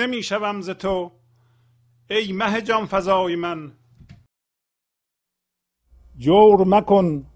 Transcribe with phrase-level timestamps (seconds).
[0.00, 1.10] نمی شوم ز تو
[2.10, 3.72] ای مه جان فزای من.
[6.16, 7.26] جور مکن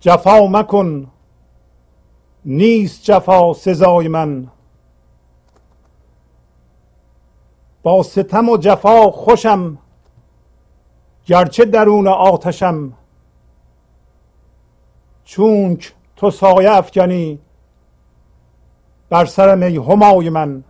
[0.00, 1.12] جفا مکن
[2.44, 4.50] نیست جفا سزای من.
[7.82, 9.78] با ستم و جفا خوشم
[11.26, 12.92] گرچه درون آتشم.
[15.24, 17.40] چونک تو سایه افکنی
[19.10, 20.64] بر سرم ای همای من.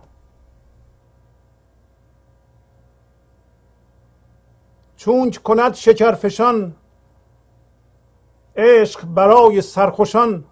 [5.01, 6.75] چونک کند شکرفشان
[8.55, 10.45] عشق برای سرخوشان.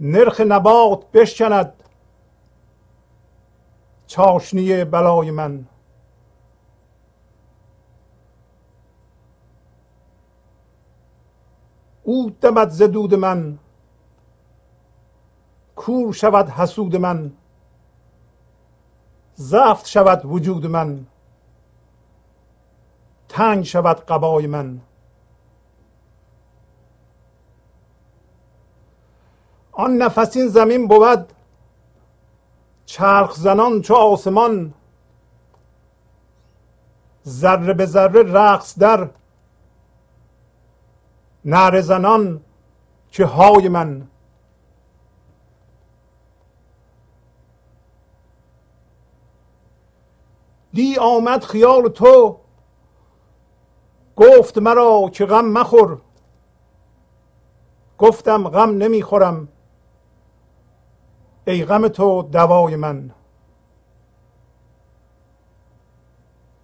[0.00, 1.72] نرخ نبات بشکند
[4.06, 5.66] چاشنی بلای من.
[12.02, 13.58] او دمد ز دود من
[15.76, 17.32] کور شود حسود من
[19.34, 21.06] زفت شود وجود من.
[23.30, 24.80] تنگ شود قبای من.
[29.72, 31.32] آن نفسین زمین بود
[32.86, 34.74] چرخ زنان چو آسمان.
[37.26, 39.10] ذره به ذره رقص در
[41.44, 42.40] نعره زنان
[43.10, 44.08] که های من.
[50.72, 52.36] دی آمد خیال تو
[54.20, 56.00] گفت مرا که غم مخور.
[57.98, 59.48] گفتم غم نمی‌خورم.
[61.46, 63.10] ای غم تو دوای من.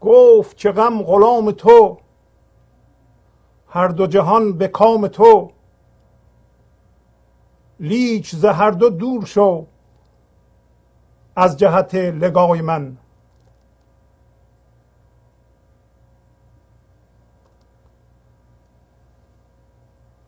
[0.01, 1.99] گفت که غم غلام تو.
[3.69, 5.51] هر دو جهان به کام تو.
[7.81, 9.67] لیچ ز هر دو دور شو.
[11.37, 12.97] از جهت لگای من.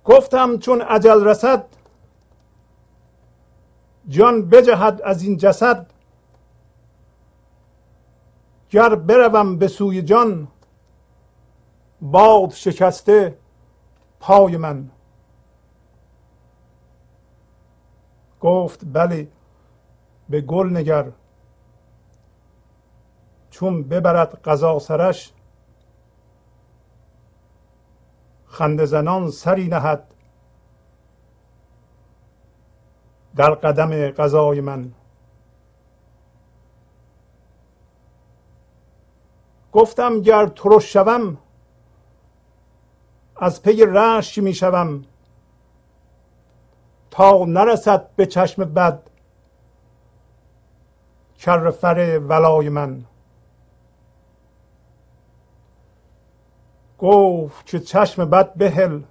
[0.09, 1.65] گفتم چون عجل رسد
[4.09, 5.91] جان بجهد از این جسد.
[8.71, 10.49] گر بروم به سوی جان
[12.01, 13.39] باد شکسته
[14.21, 14.91] پای من.
[18.41, 19.29] گفت بله
[20.29, 21.13] به گل نگر.
[23.51, 25.33] چون ببرد قضا سرش
[28.59, 30.15] خنده زنان سری نهد.
[33.37, 34.93] در قدم قضای من.
[39.73, 41.39] گفتم گر ترش شوم
[43.37, 45.05] از پی رشک می شوم.
[47.11, 49.11] تا نرسد به چشم بد
[51.39, 53.05] کر فر ولای من.
[56.99, 59.03] گفت که چشم بد بهل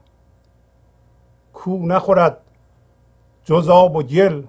[1.53, 2.38] کو نخورد
[3.44, 4.44] جز آب و گل.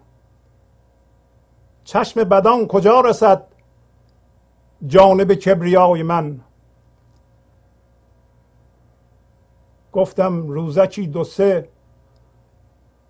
[1.85, 3.47] چشم بدان کجا رسد
[4.87, 6.41] جانب کبریای من؟
[9.93, 11.69] گفتم روزکی دو سه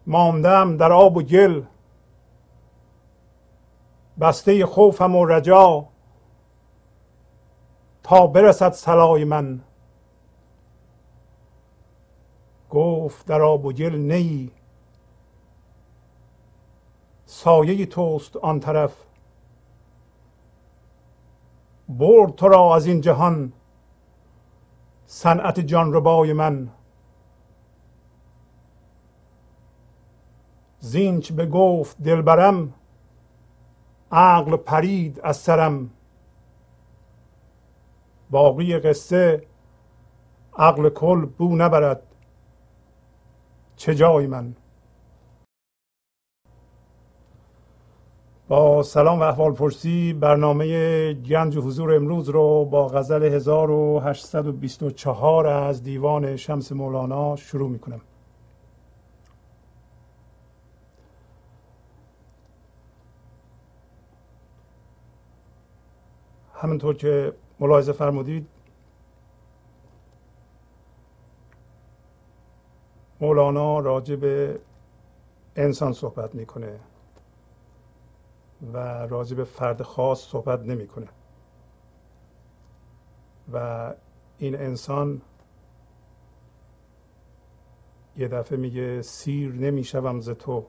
[0.06, 1.62] ماندم در آب و گل.
[4.21, 5.87] بسته خوفم و رجا
[8.03, 9.60] تا برسد سلای من.
[12.70, 14.52] گفت در آب و گل نیی
[17.30, 19.04] سایه توست آن طرف.
[21.88, 23.53] برد تو را از این جهان.
[25.06, 26.70] صنعت جانربای من.
[30.80, 32.74] زینچ به گفت دلبرم.
[34.12, 35.91] عقل پرید از سرم.
[38.30, 39.47] باقی قصه
[40.59, 42.08] عقل کل بو نبرد.
[43.78, 44.54] چه جای من؟
[48.48, 55.83] با سلام و احوال پرسی برنامه گنج و حضور امروز رو با غزل 1824 از
[55.83, 58.01] دیوان شمس مولانا شروع می کنم
[66.54, 68.58] همونطور که ملاحظه فرمودید
[73.20, 74.60] مولانا راجع به
[75.56, 76.80] انسان صحبت می‌کنه
[78.72, 81.09] و راجع به فرد خاص صحبت نمی‌کنه.
[83.53, 83.94] و
[84.38, 85.22] این انسان
[88.16, 90.66] یه دفعه میگه سیر نمی‌شوم ز تو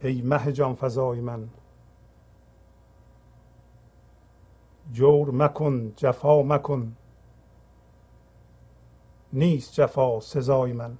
[0.00, 1.48] ای مه جان فضای من.
[4.92, 6.96] جور مکن جفا مکن.
[9.32, 10.98] نیست جفا سزای من.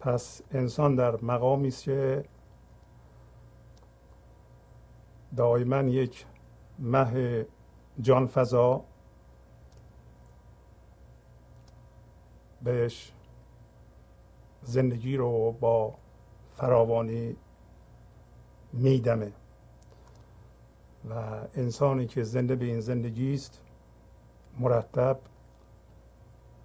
[0.00, 2.24] پس انسان در مقامی است که
[5.36, 6.26] دائما یک
[6.78, 7.46] مه
[8.00, 8.84] جان فضا
[12.62, 13.12] بهش
[14.62, 15.94] زندگی رو با
[16.56, 17.36] فراوانی
[18.72, 19.32] میدمه.
[21.08, 23.60] و انسانی که زنده به این زندگی است
[24.58, 25.18] مرتب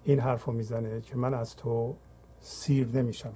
[0.04, 1.94] این حرف رو می‌زنه که من از تو
[2.40, 3.32] سیر نمیشم.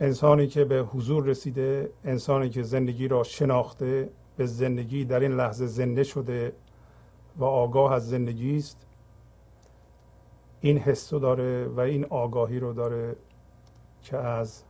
[0.00, 5.66] انسانی که به حضور رسیده انسانی که زندگی را شناخته به زندگی در این لحظه
[5.66, 6.52] زنده شده
[7.36, 8.86] و آگاه از زندگی است
[10.60, 13.16] این حس رو داره و این آگاهی رو داره
[14.02, 14.62] که از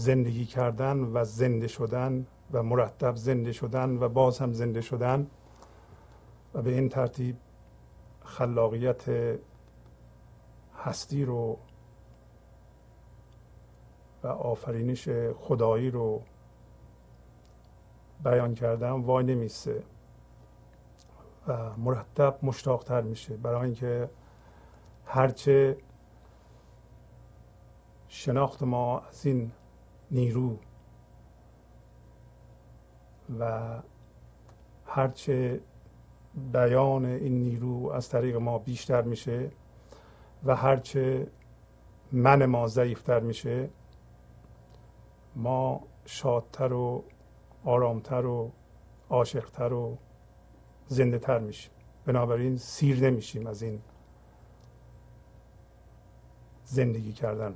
[0.00, 5.26] زندگی کردن و زنده شدن و مرتب زنده شدن و باز هم زنده شدن
[6.54, 7.36] و به این ترتیب
[8.24, 9.04] خلاقیت
[10.84, 11.58] هستی رو
[14.22, 15.08] و آفرینش
[15.38, 16.22] خدایی رو
[18.24, 19.82] بیان کردن وای نمیسته
[21.48, 23.36] و مرتب مشتاقتر میشه.
[23.36, 24.10] برای اینکه
[25.04, 25.76] هرچه
[28.08, 29.52] شناخت ما از این
[30.10, 30.56] نیرو.
[33.38, 33.72] و
[34.86, 35.60] هرچه
[36.52, 39.50] بیان این نیرو از طریق ما بیشتر میشه
[40.44, 41.26] و هرچه
[42.12, 43.70] من ما ضعیفتر میشه
[45.36, 47.04] ما شادتر و
[47.64, 48.52] آرامتر و
[49.10, 49.98] عاشقتر و
[50.86, 51.72] زنده تر میشیم.
[52.06, 53.80] بنابراین سیر نمیشیم از این
[56.64, 57.54] زندگی کردن.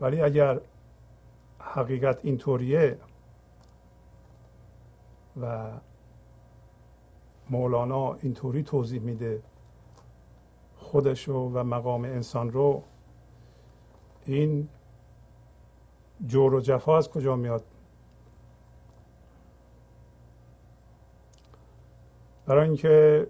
[0.00, 0.60] ولی اگر
[1.58, 2.98] حقیقت اینطوریه
[5.40, 5.70] و
[7.50, 9.42] مولانا اینطوری توضیح میده
[10.76, 12.82] خودشو و مقام انسان رو
[14.24, 14.68] این
[16.26, 17.64] جور و جفا از کجا میاد؟
[22.46, 23.26] برای اینکه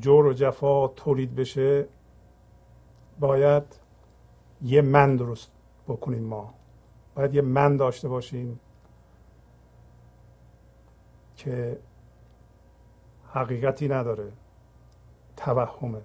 [0.00, 1.86] جور و جفا تولید بشه
[3.20, 3.62] باید
[4.62, 5.57] یه من درست
[5.88, 6.54] بکنیم ما.
[7.14, 8.60] باید یه من داشته باشیم
[11.36, 11.78] که
[13.32, 14.32] حقیقتی نداره
[15.36, 16.02] توهمه.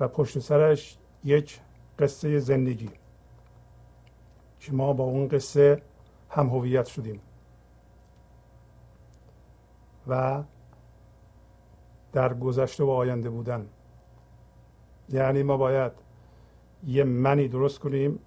[0.00, 1.60] و پشت سرش یک
[1.98, 2.90] قصه زندگی.
[4.60, 5.82] که ما با اون قصه
[6.30, 7.20] هم هویت شدیم.
[10.06, 10.42] و
[12.12, 13.68] در گذشته و آینده بودن.
[15.08, 16.01] یعنی ما باید
[16.86, 18.18] یه منی درست کنیم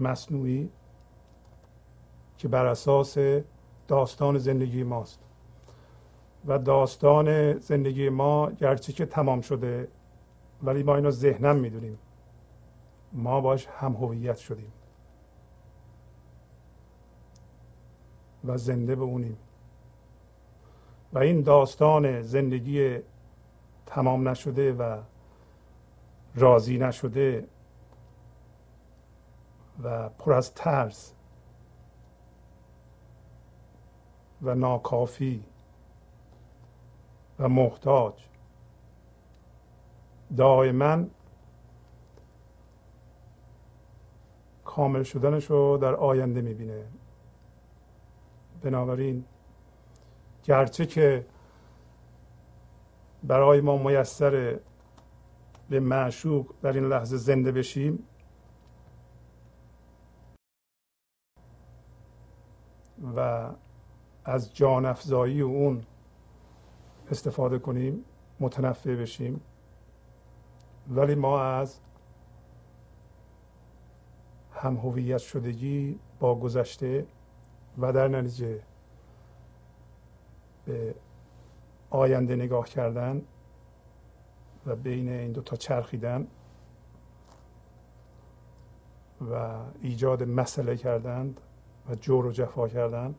[0.00, 0.70] مصنوعی
[2.38, 3.18] که بر اساس
[3.88, 5.20] داستان زندگی ماست.
[6.46, 9.88] و داستان زندگی ما گرچه که تمام شده
[10.62, 11.98] ولی ما اینو ذهنم می‌دونیم.
[13.12, 14.72] ما باش هم هویت شدیم.
[18.44, 19.36] و زنده به اونیم.
[21.12, 22.98] و این داستان زندگی
[23.86, 24.98] تمام نشده و
[26.36, 27.48] راضی نشده
[29.82, 31.14] و پر از ترس
[34.42, 35.44] و ناکافی
[37.38, 38.28] و محتاج.
[40.36, 41.04] دائما
[44.64, 46.84] کامل شدنش رو در آینده می‌بینه.
[48.62, 49.24] بنابراین
[50.44, 51.26] گرچه که
[53.22, 54.58] برای ما میسر
[55.68, 57.98] به معشوق در این لحظه زنده بشیم.
[63.16, 63.50] و
[64.24, 65.82] از جان افزایی اون
[67.10, 68.04] استفاده کنیم
[68.40, 69.40] متنفع بشیم.
[70.88, 71.80] ولی ما از
[74.52, 77.06] هم هویت شدگی با گذشته
[77.78, 78.62] و در نتیجه
[80.64, 80.94] به
[81.90, 83.22] آینده نگاه کردن
[84.66, 86.26] و بین این دو تا چرخیدن
[89.30, 91.40] و ایجاد مسئله کردند
[91.88, 93.14] و جور و جفا کردن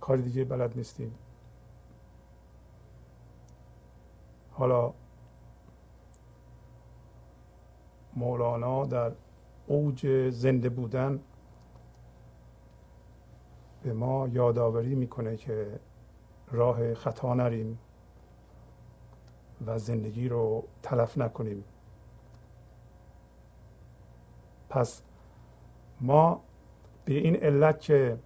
[0.00, 1.14] کاری دیگه بلد نیستیم.
[4.50, 4.94] حالا
[8.16, 9.12] مولانا در
[9.66, 11.20] اوج زنده بودن
[13.82, 15.80] به ما یادآوری می‌کنه که
[16.50, 17.78] راه خطا نریم
[19.66, 21.64] و زندگی رو تلف نکنیم.
[24.68, 25.02] پس
[26.00, 26.40] ما
[27.04, 28.18] به این علت که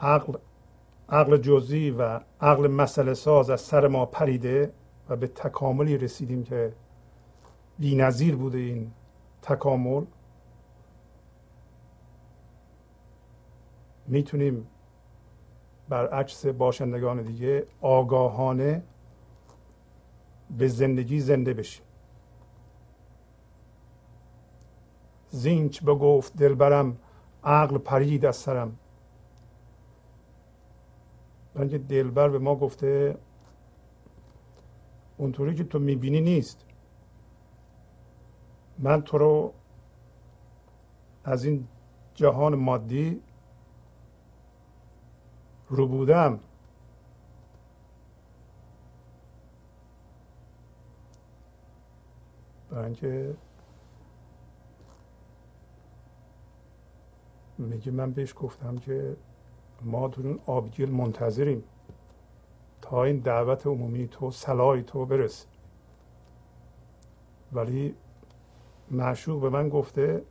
[0.00, 0.38] عقل
[1.08, 4.72] عقل جزئی و عقل مسئله ساز از سر ما پریده
[5.08, 6.72] و به تکاملی رسیدیم که
[7.78, 8.92] نظیر بوده این
[9.42, 10.04] تکامل
[14.06, 14.66] می‌تونیم
[15.88, 18.82] برعکس باشندگان دیگه آگاهانه
[20.58, 21.84] به زندگی زنده بشیم.
[25.30, 26.96] زینچ بگفت دلبرم
[27.44, 28.76] عقل پرید از سرم.
[31.54, 33.18] بلکه دلبر به ما گفته
[35.16, 36.64] اونطوری که تو می‌بینی نیست.
[38.78, 39.52] من تو رو
[41.24, 41.68] از این
[42.14, 43.20] جهان مادی
[45.72, 46.40] رو بودم.
[52.70, 53.34] برای اینکه
[57.58, 59.16] میگه من بهش گفتم که
[59.82, 61.64] ما در اون آبگیر منتظریم.
[62.82, 65.46] تا این دعوت عمومی تو صلاح تو برسه
[67.52, 67.94] ولی
[68.90, 70.22] معشوق به من گفته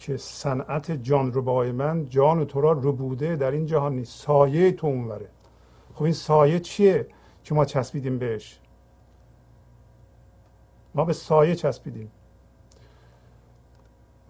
[0.00, 4.20] که صنعت جان ربای من جان تو را ربوده در این جهان نیست.
[4.20, 5.28] سایه تو اونوره.
[5.94, 7.06] خب این سایه چیه
[7.44, 8.60] که ما چسبیدیم بهش؟
[10.94, 12.10] ما به سایه چسبیدیم.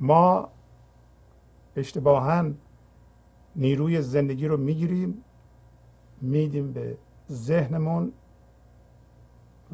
[0.00, 0.48] ما
[1.76, 2.50] اشتباها
[3.56, 5.24] نیروی زندگی رو می‌گیریم
[6.20, 6.96] میدیم به
[7.30, 8.12] ذهنمون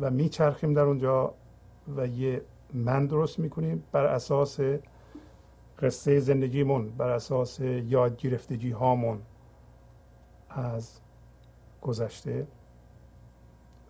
[0.01, 1.35] و میچرخیم در اونجا
[1.97, 2.43] و یه
[2.75, 4.61] من درست می‌کنیم بر اساس
[5.79, 9.23] قصه زندگیمون بر اساس یاد گرفتگی هامون
[10.51, 11.01] از
[11.83, 12.47] گذشته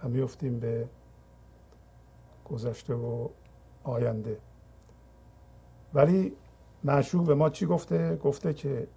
[0.04, 0.88] و میفتیم به
[2.44, 3.28] گذشته و
[3.84, 4.38] آینده.
[5.94, 6.32] ولی
[6.84, 8.88] معشوق به ما چی گفته؟ گفته که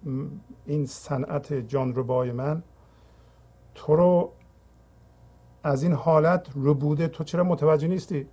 [0.66, 2.62] این صنعت جان ربای من
[3.74, 4.32] تو رو
[5.62, 8.26] از این حالت رو بوده تو چرا متوجه نیستی؟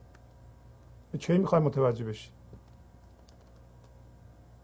[1.12, 2.32] به چه می‌خوای متوجه بشی؟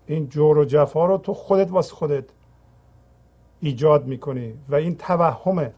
[0.08, 2.26] این جور و جفا رو تو خودت واسه خودت
[3.60, 5.74] ایجاد می‌کنی و این توهمه.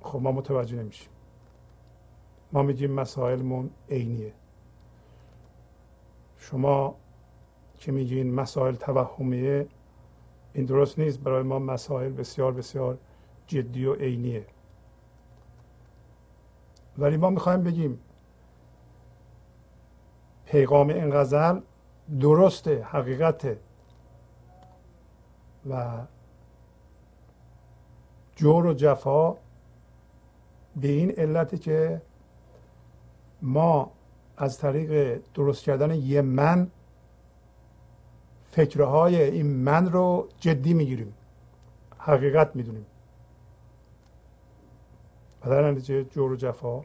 [0.00, 1.08] خب ما متوجه نمیشیم.
[2.52, 4.32] ما میگیم مسائلمون عینیه.
[6.38, 6.96] شما
[7.78, 9.66] که میگین مسائل توهمیه
[10.54, 11.20] این درست نیست.
[11.20, 12.98] برای ما مسائل بسیار بسیار
[13.46, 14.46] جدی و عینیه.
[16.98, 17.98] ولی ما می‌خوایم بگیم
[20.52, 21.60] پیغام این غزل
[22.20, 23.58] درسته حقیقته
[25.70, 25.98] و
[28.36, 29.30] جور و جفا
[30.76, 32.02] به این علت که
[33.42, 33.90] ما
[34.36, 36.70] از طریق درست کردن یه من
[38.44, 41.14] فکرهای این من رو جدی می‌گیریم
[41.98, 42.86] حقیقت می‌دونیم.
[45.44, 46.82] و در نتیجه جور و جفا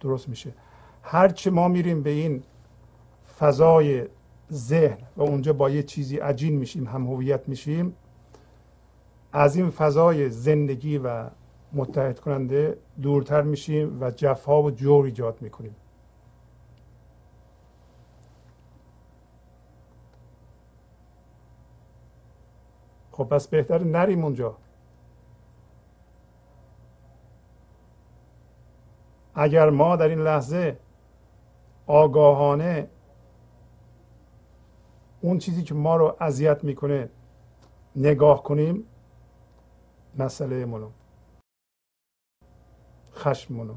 [0.00, 0.54] درست میشه.
[1.02, 2.42] هرچه ما میریم به این
[3.38, 4.06] فضای
[4.52, 7.96] ذهن و اونجا با یه چیزی عجین میشیم هم هویت میشیم
[9.32, 11.30] از این فضای زندگی و
[11.72, 15.76] متحد کننده دورتر میشیم و جفا و جور ایجاد می‌کنیم.
[23.12, 24.56] خب پس بهتر نریم اونجا.
[29.34, 30.78] اگر ما در این لحظه
[31.86, 32.88] آگاهانه
[35.24, 37.10] اون چیزی که ما رو اذیت می‌کنه
[37.96, 38.86] نگاه کنیم
[40.18, 40.90] مسئله منو
[43.12, 43.74] خشم منو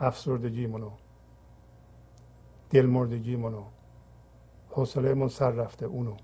[0.00, 0.90] افسردگی منو
[2.70, 3.64] دلمردگی منو
[4.70, 6.16] حوصله من سر رفته اونو.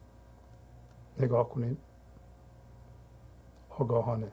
[1.20, 1.78] نگاه کنیم.
[3.70, 4.32] آگاهانه.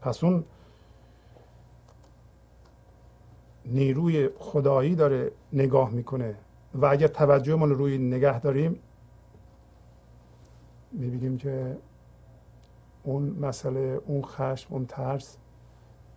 [0.00, 0.44] پس اون
[3.66, 6.36] نیروی خدایی داره نگاه می‌کنه.
[6.74, 8.80] و اگر توجهمون روی نگه داریم
[10.92, 11.78] می‌بینیم که
[13.02, 15.38] اون مسئله اون خشم اون ترس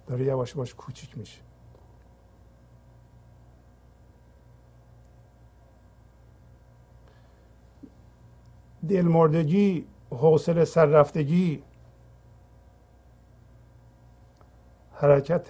[0.08, 1.42] داره یواش یواش کوچیک میشه.
[8.90, 11.64] دلمردگی حوصله سررفتگی
[14.92, 15.50] حرکت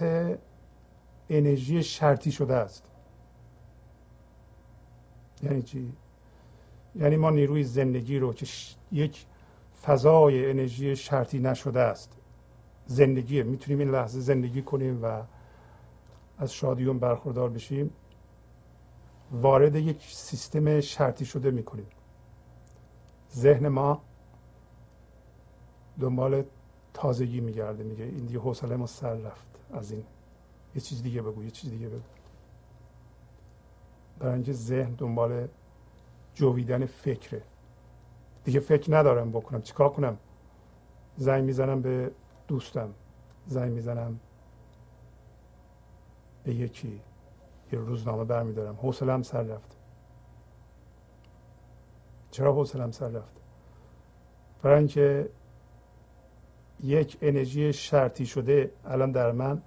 [1.30, 2.84] انرژی شرطی شده است.
[5.44, 5.94] یعنی چی؟
[6.96, 8.48] یعنی ما نیروی زندگی رو که
[8.92, 9.26] یک
[9.84, 12.18] فضای انرژی شرطی نشده است.
[12.86, 15.24] زندگی می‌تونیم این لحظه زندگی کنیم و
[16.38, 17.90] از شادیون برخوردار بشیم.
[19.32, 21.88] وارد یک سیستم شرطی شده می‌کنیم.
[23.34, 24.02] ذهن ما
[26.00, 26.44] دنبال
[26.94, 30.04] تازگی میگرده میگه این دیگه حوصله ما سر رفت از این.
[30.76, 32.02] یه چیز دیگه بگو یه چیز دیگه بگو.
[34.20, 35.48] برای اینکه ذهن دنبال
[36.34, 37.42] جویدن فکره.
[38.44, 39.62] دیگه فکر ندارم بکنم.
[39.62, 40.18] چیکار کنم؟
[41.18, 42.12] زنگ می‌زنم به
[42.48, 42.94] دوستم.
[43.48, 44.20] زنگ می‌زنم
[46.44, 47.02] به یکی.
[47.72, 48.76] یه روزنامه برمیدارم.
[48.76, 49.78] حوصلم سر رفت.
[52.32, 53.42] چرا حوصلم سر رفت؟
[54.62, 55.30] برای اینکه
[56.84, 59.62] یک انرژی شرطی شده الان در من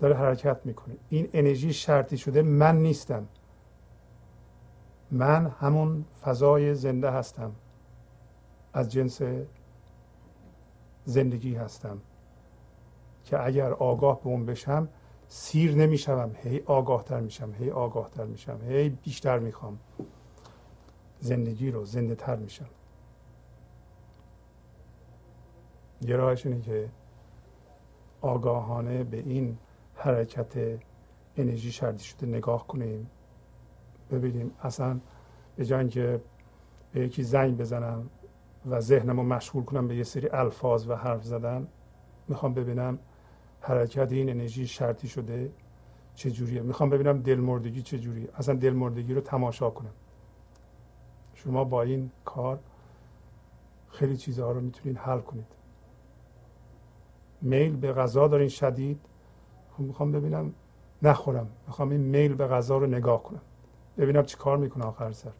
[0.00, 0.96] داره حرکت می‌کنه.
[1.08, 3.28] این انرژی شرطی شده من نیستم.
[5.10, 7.52] من همون فضای زنده هستم.
[8.72, 9.22] از جنس
[11.04, 11.98] زندگی هستم.
[13.24, 14.88] که اگر آگاه به اون بشم
[15.28, 19.78] سیر نمیشم هی آگاه تر میشم هی آگاه تر میشم هی بیشتر می‌خوام.
[21.20, 22.68] زندگی رو زنده تر میشم.
[26.02, 26.88] یه راهش اینه که
[28.20, 29.58] آگاهانه به این
[30.02, 30.80] حرکت
[31.36, 33.10] انرژی شردی شده نگاه کنیم.
[34.10, 35.00] ببینیم اصلا
[35.56, 36.20] به جای اینکه
[36.92, 38.10] به یکی زنگ بزنم
[38.66, 41.68] و ذهنم رو مشغول کنم به یه سری الفاظ و حرف زدن
[42.28, 42.98] می‌خوام ببینم
[43.60, 45.52] حرکت این انرژی شرطی شده
[46.14, 46.62] چجوریه.
[46.62, 48.28] می‌خوام ببینم دلمردگی چجوریه.
[48.34, 49.94] اصلا دلمردگی رو تماشا کنم.
[51.34, 52.58] شما با این کار
[53.88, 55.46] خیلی چیزها رو می‌تونید حل کنید.
[57.42, 59.00] میل به غذا دارین شدید.
[59.82, 60.52] می‌خوام ببینم
[61.02, 61.48] نخورم.
[61.66, 63.40] می‌خوام این میل به غذا رو نگاه کنم.
[63.98, 65.30] ببینم چی کار می‌کنه آخر سر.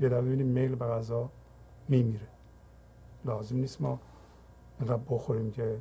[0.00, 1.30] یه دفعه ببینیم میل به غذا
[1.88, 2.26] میمیره.
[3.24, 3.98] لازم نیست ما
[4.80, 5.80] اینقدر بخوریم که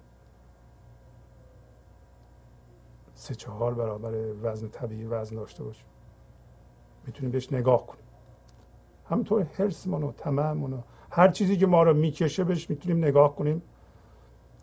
[3.13, 5.87] سه چهار برابر وزن طبیعی وزن داشته باشیم.
[7.05, 8.03] می‌تونیم بهش نگاه کنیم.
[9.09, 13.61] همینطور حرسمون و تمامون و هر چیزی که ما رو می‌کشه بهش می‌تونیم نگاه کنیم.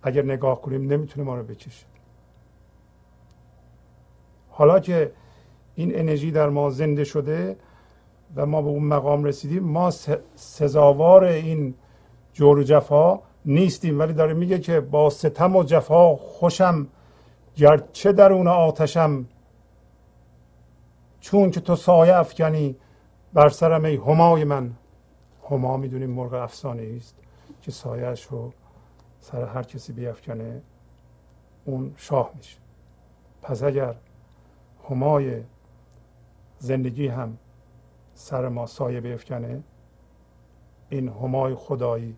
[0.02, 1.86] اگر نگاه کنیم نمی‌تونه ما رو بکشه.
[4.58, 5.12] حالا که
[5.74, 7.56] این انرژی در ما زنده شده
[8.36, 9.90] و ما به اون مقام رسیدیم ما
[10.34, 11.74] سزاوار این
[12.32, 13.98] جور و جفا نیستیم.
[13.98, 16.86] ولی داره میگه که با ستم و جفا خوشم
[17.56, 19.26] گرچه درون آتشم.
[21.20, 22.76] چون که تو سایه افکنی
[23.32, 24.70] بر سرم ای همای من.
[25.50, 27.16] هما می‌دونیم مرغ افسانه است
[27.62, 28.52] که سایهش رو
[29.20, 30.62] سر هر کسی بیافکنه
[31.64, 32.58] اون شاه میشه.
[33.42, 33.94] پس اگر
[34.90, 35.42] همای
[36.58, 37.38] زندگی هم
[38.14, 39.62] سر ما سایه بیفکنه.
[40.88, 42.16] این همای خدایی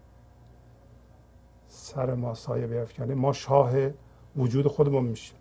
[1.69, 3.15] سر ما سایه بیفکنه.
[3.15, 3.73] ما شاه
[4.37, 5.39] وجود خودمون میشیم.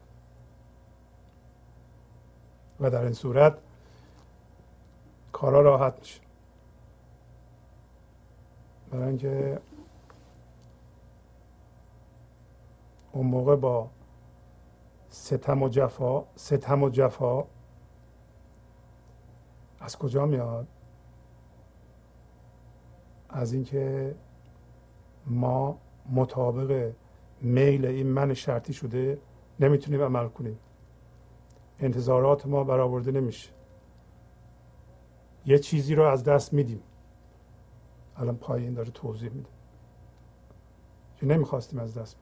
[2.79, 3.57] و در این صورت
[5.31, 6.21] کارا راحت میشه.
[8.91, 9.59] برای اینکه
[13.11, 13.89] اون موقع با
[15.09, 17.43] ستم و جفا ستم و جفا.
[19.79, 20.67] از کجا میاد؟
[23.29, 24.15] از اینکه
[25.25, 25.77] ما
[26.11, 26.93] مطابق
[27.41, 29.19] میل این من شرطی شده
[29.59, 30.59] نمی‌تونیم عمل کنیم.
[31.79, 33.49] انتظارات ما برآورده نمیشه.
[35.45, 36.81] یه چیزی رو از دست میدیم.
[38.15, 39.49] الان پایین داره توضیح میده.
[41.15, 42.17] که نمی‌خواستیم از دست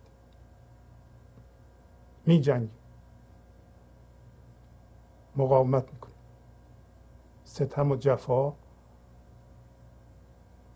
[2.26, 2.72] می جنگیم
[5.36, 6.16] مقاومت می‌کنیم.
[7.44, 8.54] ستم و جفا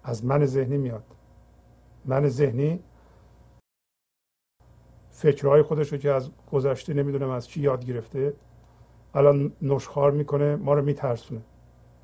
[0.04, 1.04] از من ذهنی میاد.
[2.06, 2.80] من ذهنی
[5.10, 8.34] فکرهای خودش رو که از گذشته نمی‌دونم از چی یاد گرفته
[9.14, 11.42] الان نشخار می‌کنه ما رو میترسونه.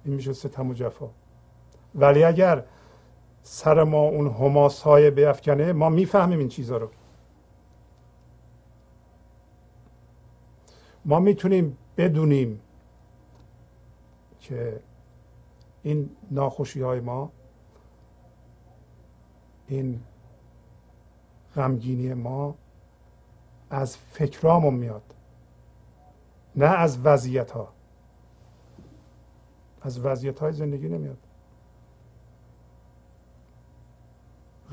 [0.05, 1.10] این میشه ستم و جفا.
[1.95, 2.65] ولی اگر
[3.41, 6.89] سر ما اون هما سایه بیافکنه ما می‌فهمیم این چیزها رو.
[11.06, 12.62] ما می‌تونیم بدونیم
[14.39, 14.80] که
[15.84, 17.32] این ناخوشی های ما
[19.68, 20.04] این
[21.56, 22.56] غمگینی ما
[23.70, 25.15] از فکرامون میاد
[26.56, 27.76] نه از وضعیت ها
[29.82, 31.18] از وضعیت های زندگی نمیاد.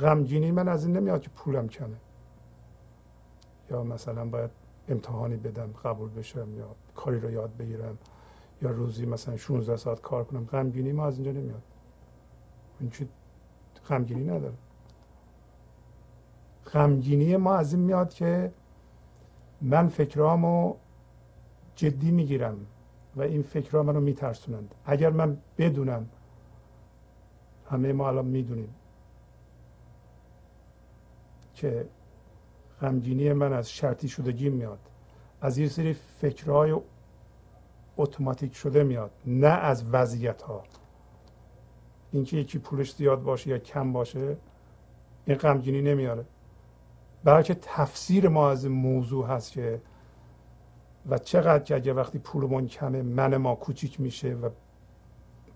[0.01, 1.97] غمگینی من از این نمیاد که پولم کمه.
[3.71, 4.51] یا مثلا باید
[4.89, 7.99] امتحانی بدم قبول بشم یا کاری رو یاد بگیرم
[8.63, 11.63] یا روزی مثلا 16 ساعت کار کنم غمگینی ما از اینجا نمیاد.
[12.81, 13.09] این چی؟
[13.89, 14.55] غمگینی نداره.
[16.73, 18.53] غمگینی ما از این میاد که
[19.61, 20.75] من فکرامو
[21.77, 22.67] جدی می‌گیرم
[23.17, 24.75] و این فکرها منو میترسونند.
[24.87, 26.09] اگر من بدونم
[27.71, 28.75] همه ما الان می‌دونیم
[31.55, 31.87] که
[32.83, 34.79] غمگینی من از شرطی شدگی میاد.
[35.41, 36.77] از یه سری فکرهای
[37.97, 40.63] اتوماتیک شده میاد نه از وضعیت ها
[42.13, 44.37] اینکه یکی پولش زیاد باشه یا کم باشه
[45.27, 46.25] این غمگینی نمیاره.
[47.25, 49.81] بلکه تفسیر ما از موضوع هست که
[51.09, 54.51] و چقدر که اگه وقتی پولمون کمه من ما کوچیک میشه و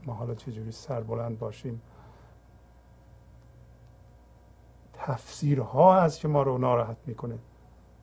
[0.07, 1.83] ما حالا چجوری سربلند باشیم.
[5.07, 7.39] تفسیرها هست که ما رو ناراحت می‌کنه.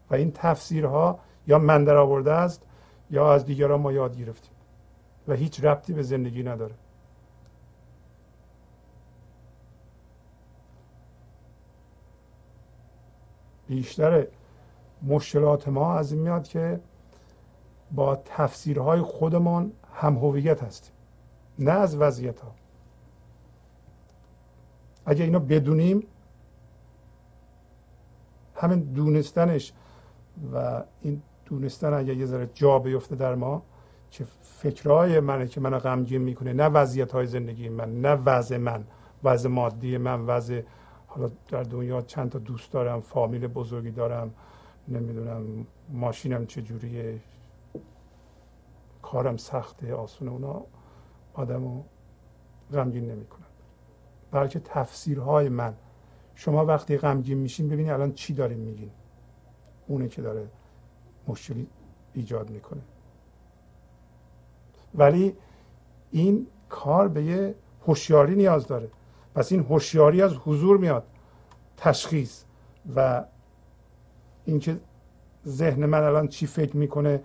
[0.09, 2.65] و این تفسیرها یا من در آورده است
[3.09, 4.53] یا از دیگران ما یاد گرفتیم.
[5.27, 6.75] و هیچ ربطی به زندگی نداره.
[13.67, 14.27] بیشتر
[15.07, 16.79] مشکلات ما از این میاد که
[17.91, 20.93] با تفسیرهای خودمان هم هویت هستیم.
[21.59, 22.51] نه از وضعیت ها
[25.05, 26.07] اگه اینو بدونیم
[28.55, 29.73] همین دونستنش
[30.53, 33.63] و این دونستن اگه یه ذره جا بیفته در ما
[34.11, 36.53] که فکرهای منه که منو غمگین می‌کنه.
[36.53, 38.83] نه وضعیت های زندگی من نه وضع من
[39.23, 40.61] وضع مادی من وضع
[41.07, 44.33] حالا در دنیا چند تا دوست دارم فامیل بزرگی دارم
[44.87, 47.19] نمی‌دونم ماشینم چجوریه
[49.01, 50.63] کارم سخته آسونه اونا
[51.33, 51.83] آدمو
[52.73, 53.45] غمگین نمی‌کنن.
[54.31, 55.73] بلکه تفسیرهای من
[56.35, 58.91] شما وقتی غمگین میشین ببینید الان چی داریم میگین.
[59.87, 60.47] اونه که داره
[61.27, 61.67] مشکلی
[62.13, 62.81] ایجاد می‌کنه.
[64.95, 65.35] ولی
[66.11, 67.55] این کار به یه
[67.87, 68.89] هوشیاری نیاز داره.
[69.35, 71.03] پس این هوشیاری از حضور میاد.
[71.77, 72.43] تشخیص
[72.95, 73.25] و
[74.45, 74.79] اینکه
[75.47, 77.21] ذهن من الان چی فکر می‌کنه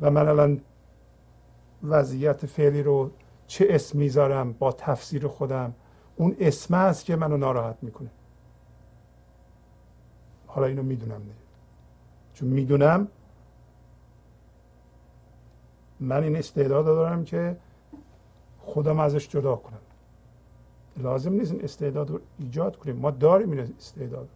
[0.00, 0.60] و من الان
[1.82, 3.10] وضعیت فعلی رو
[3.46, 5.74] چه اسم می‌ذارم با تفسیر خودم.
[6.16, 8.10] اون اسم است که منو ناراحت می‌کنه.
[10.58, 11.34] حالا اینو می‌دونم دیگه.
[12.34, 13.08] چون می‌دونم
[16.00, 17.56] من این استعداد دارم که
[18.60, 19.78] خودم ازش جدا کنم.
[20.96, 22.96] لازم نیست این استعداد رو ایجاد کنیم.
[22.96, 24.28] ما داریم این استعداد.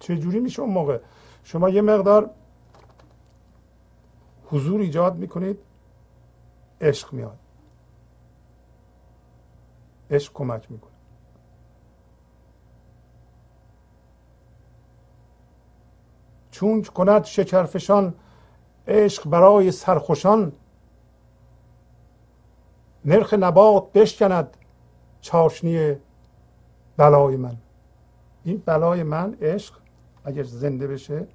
[0.00, 1.00] چجوری میشه اون موقع؟
[1.44, 2.30] شما یه مقدار
[4.46, 5.58] حضور ایجاد می‌کنید
[6.80, 7.38] عشق میاد.
[10.10, 10.95] عشق کمک می‌کنه.
[16.56, 18.14] چون کند شکرفشان
[18.88, 20.52] عشق برای سرخوشان.
[23.04, 24.56] نرخ نبات بشکند
[25.20, 25.96] چاشنی
[26.96, 27.56] بلای من.
[28.44, 29.74] این بلای من عشق
[30.24, 31.26] اگر زنده بشه.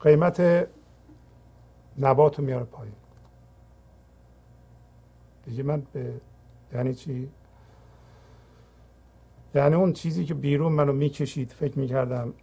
[0.00, 0.68] قیمت
[1.98, 2.94] نبات رو میاره پایین.
[5.44, 6.20] دیگه من به
[6.74, 7.28] یعنی چی؟
[9.54, 12.34] یعنی اون چیزی که بیرون منو می‌کشید فکر می‌کردم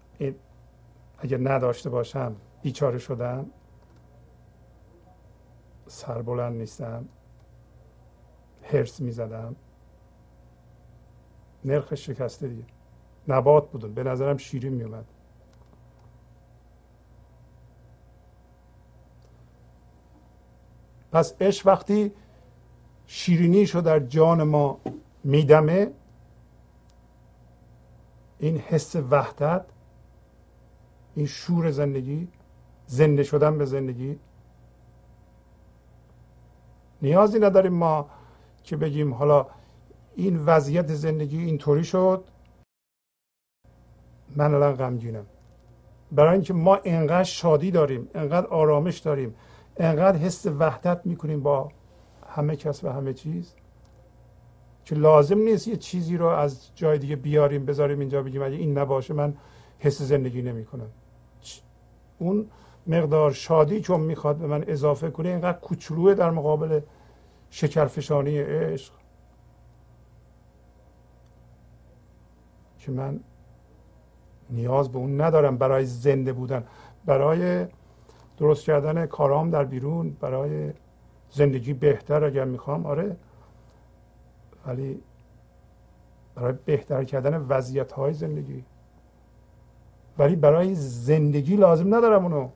[1.23, 3.45] اگر نداشته باشم بیچاره شدم.
[5.87, 7.05] سربلند نیستم.
[8.63, 9.55] هرس می‌زدم.
[11.65, 12.63] نرخ شکسته دیگه.
[13.27, 13.93] نبات بودن.
[13.93, 15.05] به نظرم شیرین میومد
[21.11, 22.11] پس عشق وقتی
[23.07, 24.79] شیرینیشو در جان ما
[25.23, 25.91] میدمه
[28.39, 29.65] این حس وحدت
[31.15, 32.27] این شور زندگی
[32.85, 34.19] زنده شدن به زندگی.
[37.01, 38.09] نیازی نداریم ما
[38.63, 39.47] که بگیم حالا
[40.15, 42.23] این وضعیت زندگی اینطوری شد.
[44.35, 45.25] من الان غمگینم.
[46.11, 49.35] برای اینکه ما انقدر شادی داریم انقدر آرامش داریم
[49.77, 51.71] انقدر حس وحدت می‌کنیم با
[52.27, 53.55] همه کس و همه چیز
[54.85, 58.77] که لازم نیست یه چیزی رو از جای دیگه بیاریم بذاریم اینجا بگیم اگه این
[58.77, 59.37] نباشه من
[59.79, 60.89] حس زندگی نمی‌کنم.
[62.19, 62.49] اون
[62.87, 66.81] مقدار شادی چون می‌خواد به من اضافه کنه اینقدر کوچولوه در مقابل
[67.49, 68.93] شکرفشانی عشق.
[72.79, 73.19] که من
[74.49, 76.63] نیاز به اون ندارم برای زنده بودن.
[77.05, 77.67] برای
[78.37, 80.73] درست کردن کارام در بیرون برای
[81.29, 83.17] زندگی بهتر اگر می‌خوام آره.
[84.65, 85.01] ولی
[86.35, 88.63] برای بهتر کردن وضعیت های زندگی.
[90.17, 92.49] ولی برای زندگی لازم ندارم اونو.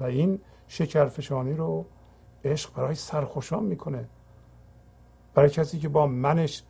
[0.00, 1.86] و این شکرفشانی رو
[2.44, 4.08] عشق برای سرخوشان می‌کنه.
[5.34, 6.62] برای کسی که با منش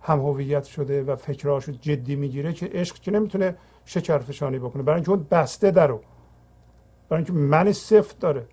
[0.00, 4.82] هم هویت شده و فکرهاشو جدی می‌گیره که عشق که نمی‌تونه شکرفشانی بکنه.
[4.82, 6.00] برای اینکه اون بسته درو
[7.08, 8.46] برای اینکه من سفت داره.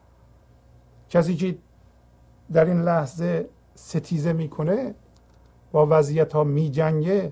[1.10, 1.58] کسی که
[2.52, 4.96] در این لحظه ستیزه می‌کنه
[5.86, 7.32] وضعیت ها میجنگه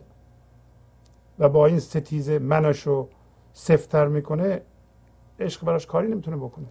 [1.40, 3.10] و با این ستیزه منشو
[3.54, 4.62] سفتر می‌کنه
[5.40, 6.68] عشق براش کاری نمی‌تونه بکنه.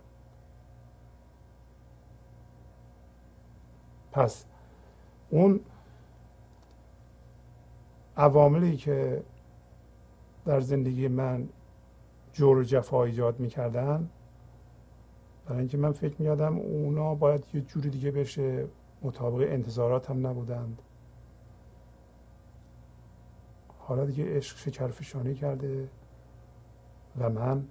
[4.13, 4.45] پس
[5.31, 5.61] اون
[8.17, 9.23] عواملی که
[10.45, 11.49] در زندگی من
[12.33, 14.11] جور و جفا ایجاد می‌کردن
[15.47, 18.67] برای اینکه من فکر میادم اونا باید یه جوری دیگه بشه
[19.03, 20.83] مطابق انتظارات هم نبودند.
[23.87, 25.89] حالا دیگه عشق شکرفشانی کرده
[27.19, 27.65] و من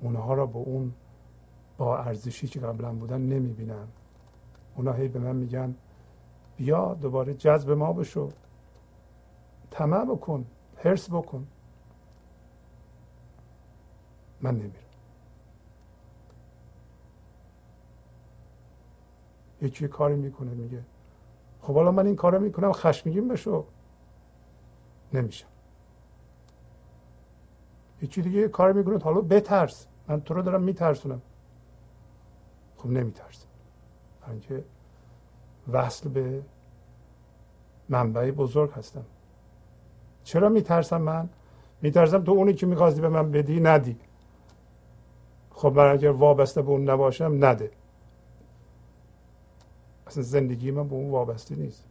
[0.00, 0.92] اونها را با اون
[1.78, 3.88] با ارزشی که قبلا بودن نمی‌بینم.
[4.76, 5.74] اونا هی به من میگن
[6.56, 8.28] بیا دوباره جذب ما بشو.
[9.70, 10.46] طمع بکن
[10.76, 11.46] حرس بکن.
[14.40, 14.74] من نمیرم.
[19.62, 20.84] یکی کاری می‌کنه میگه
[21.64, 23.64] خب حالا من این کارو می‌کنم خشمگین بشو.
[25.14, 25.48] نمیشم
[28.02, 28.98] یکی دیگه کار می‌کنه.
[28.98, 29.86] حالا بترس.
[30.08, 31.22] من تو رو دارم میترسونم.
[32.76, 33.46] خب نمیترسم
[34.30, 34.64] اینکه
[35.72, 36.42] وصل به
[37.88, 39.04] منبع بزرگ هستم.
[40.24, 41.28] چرا میترسم من؟
[41.82, 43.96] میترسم تو اونی که می‌خواستی به من بدی ندی.
[45.50, 47.70] خب من اگر وابسته به اون نباشم نده.
[50.06, 51.84] اصلا زندگی من به اون وابسته نیست.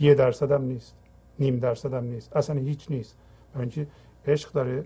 [0.00, 0.94] یه درصد هم نیست.
[1.38, 2.36] نیم درصد هم نیست.
[2.36, 3.16] اصلا هیچ نیست.
[3.52, 3.86] برای اینکه
[4.26, 4.84] عشق داره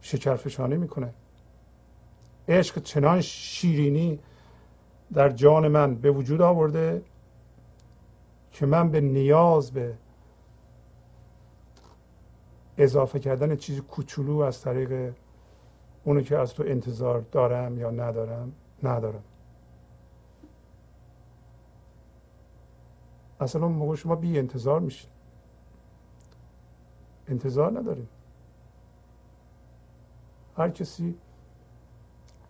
[0.00, 1.14] شکرفشانی می‌کنه.
[2.48, 4.18] عشق چنان شیرینی
[5.12, 7.02] در جان من به وجود آورده
[8.52, 9.94] که من به نیاز به
[12.78, 15.14] اضافه کردن چیز کوچولو از طریق
[16.04, 19.22] اونو که از تو انتظار دارم یا ندارم ندارم.
[23.40, 25.10] اصلا اون موقع شما بی انتظار میشین.
[27.28, 28.08] انتظار نداریم
[30.56, 31.14] هر کسی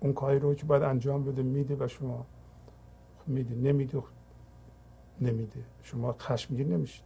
[0.00, 2.26] اون کاری رو که باید انجام بده میده و شما
[3.26, 4.02] میده نمیده
[5.20, 5.64] نمیده.
[5.82, 7.04] شما خشمگین نمیشید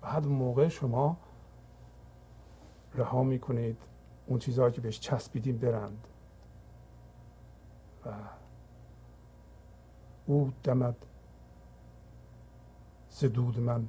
[0.00, 1.16] بعد موقع شما
[2.94, 3.78] رها می‌کنید.
[4.26, 6.06] اون چیزهایی که بهش چسبیدیم برند.
[8.06, 8.10] و
[10.26, 10.96] او دمد
[13.10, 13.86] زدود من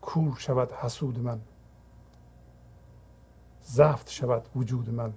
[0.00, 1.40] کور شود حسود من
[3.62, 5.12] زفت شود وجود من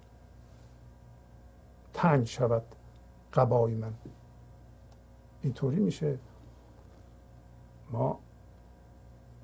[1.94, 2.64] تنگ شود
[3.34, 3.94] قبای من.
[5.42, 6.20] اینطوری میشه
[7.92, 8.20] ما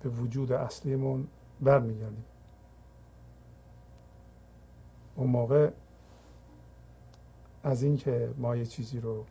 [0.02, 1.28] به وجود اصلیمون
[1.62, 2.26] برمیگردیم.
[5.16, 5.72] اون موقع
[7.68, 9.26] از اینکه ما یه چیزی رو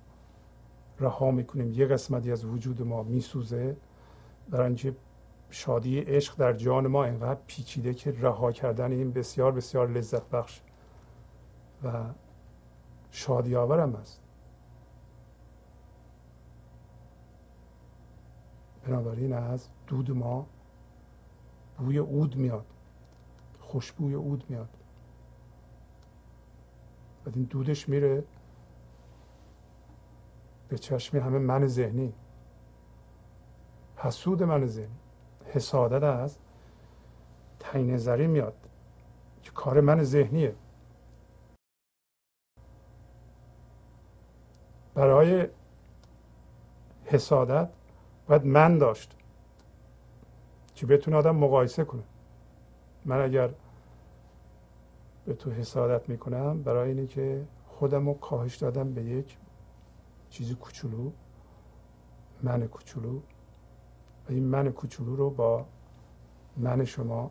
[1.01, 3.77] رها می‌کنیم یه قسمتی از وجود ما میسوزه
[4.51, 4.97] برای اینکه
[5.51, 10.61] شادی عشق در جان ما اینقدر پیچیده که رها کردن این بسیار بسیار لذت بخش
[11.85, 12.05] و
[13.11, 14.21] شادی آورم است.
[18.87, 20.47] بنابراین از دود ما
[21.79, 22.67] بوی عود میاد
[23.61, 24.69] خوشبوی عود میاد.
[27.27, 28.25] و این دودش میره
[30.69, 32.13] به چشم همه من ذهنی.
[33.97, 34.97] حسود من ذهنی.
[35.47, 36.39] حسادت از
[37.61, 38.55] تعیین نظری میاد.
[39.43, 40.55] که کار من ذهنیه.
[44.95, 45.49] برای
[47.05, 47.69] حسادت
[48.27, 49.17] باید من داشت.
[50.75, 52.03] که بتونه آدم مقایسه کنه.
[53.05, 53.51] من اگر
[55.27, 59.39] به تو حسادت می‌کنم برای اینه که خودم رو کاهش دادم به یک
[60.31, 61.11] چیزی کوچولو
[62.43, 63.19] من کوچولو.
[63.19, 63.23] و
[64.29, 65.67] این من کوچولو رو با
[66.57, 67.31] من شما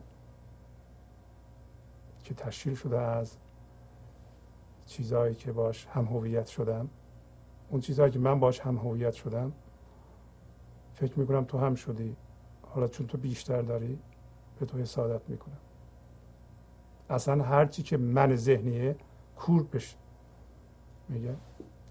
[2.24, 3.36] که تشکیل شده از
[4.86, 6.88] چیزهایی که باش هم هویت شدم
[7.70, 9.52] اون چیزهایی که من باش هم هویت شدم
[10.94, 12.16] فکر می‌کنم تو هم شدی.
[12.62, 13.98] حالا چون تو بیشتر داری
[14.58, 15.65] به تو حسادت می‌کنم.
[17.10, 18.96] اصلا هرچی که من ذهنیه
[19.36, 19.96] کور بشه.
[21.08, 21.36] میگه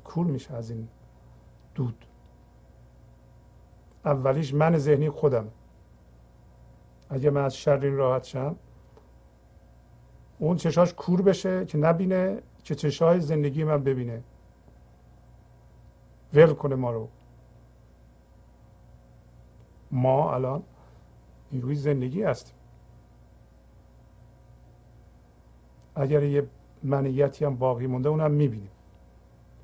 [0.03, 0.87] کور میشه از این
[1.75, 2.05] دود.
[4.05, 5.47] اولیش من ذهنی خودم.
[7.09, 8.55] اگه من از شر این راحت شم
[10.39, 14.23] اون چشاش کور بشه که نبینه که چشای زندگی من ببینه.
[16.33, 17.09] ول کنه ما رو.
[19.91, 20.63] ما الان
[21.51, 22.55] نیروی زندگی هستیم.
[25.95, 26.49] اگر یه
[26.83, 28.71] منیتی هم باقی مونده اونم می‌بینیم.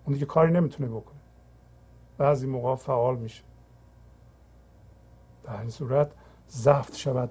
[0.05, 1.19] اون دیگه کاری نمی‌تونه بکنه.
[2.17, 3.43] بعضی موقع فعال میشه.
[5.43, 6.11] در این صورت
[6.47, 7.29] زفت شود.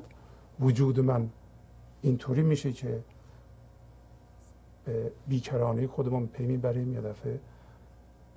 [0.60, 1.30] وجود من
[2.02, 3.04] اینطوری میشه که
[4.84, 6.92] به بیکرانه خودمون پی می‌بریم.
[6.94, 7.40] یه دفعه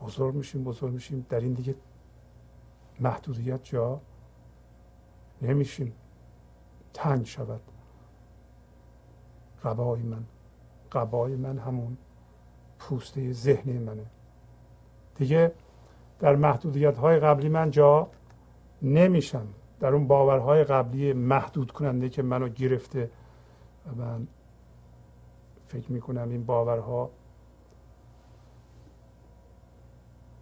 [0.02, 1.26] بزرگ میشیم بزرگ میشیم.
[1.30, 1.76] در این دیگه
[3.00, 4.02] محدودیت جا
[5.42, 5.94] نمیشیم.
[6.94, 7.62] تنگ شود.
[9.64, 10.24] قبای من.
[10.94, 11.98] قبای من همون
[12.80, 14.06] پوسته ذهنی منه.
[15.16, 15.52] دیگه
[16.20, 18.08] در محدودیت های قبلی من جا
[18.82, 19.48] نمیشم.
[19.80, 23.10] در اون باورهای قبلی محدود کننده که منو گرفته
[23.86, 24.28] و من
[25.68, 27.10] فکر می‌کنم این باورها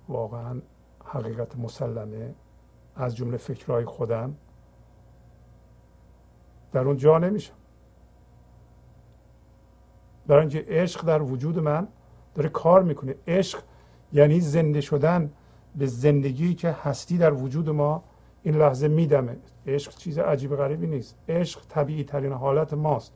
[0.09, 0.61] واقعا
[1.05, 2.35] حقیقت مسلمه.
[2.95, 4.35] از جمله فکرهای خودم.
[6.71, 7.60] در اون جا نمیشم.
[10.31, 11.87] برای اینکه عشق در وجود من
[12.35, 13.15] داره کار می‌کنه.
[13.27, 13.59] عشق
[14.13, 15.31] یعنی زنده شدن
[15.75, 18.03] به زندگی که هستی در وجود ما
[18.43, 19.37] این لحظه میدمه.
[19.67, 21.15] عشق چیز عجیب غریبی نیست.
[21.29, 23.13] عشق طبیعی ترین حالت ماست.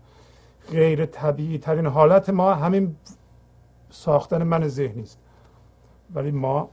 [0.71, 2.95] غیر طبیعی ترین حالت ما همین
[3.89, 5.19] ساختن من ذهنی است.
[6.13, 6.69] ولی ما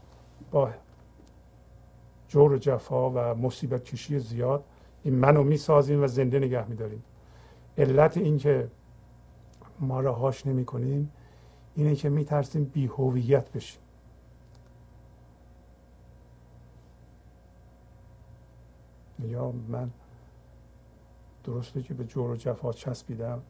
[0.51, 0.69] با
[2.27, 4.63] جور جفا و مصیبت کشی زیاد
[5.03, 7.03] این منو می‌سازیم و زنده نگه میداریم.
[7.77, 8.67] علت اینکه
[9.79, 11.11] ما رهاش نمی کنیم
[11.75, 13.81] اینه که میترسیم بی هویت بشیم.
[19.19, 19.91] یا من
[21.43, 23.41] درسته که به جور و جفا چسبیدم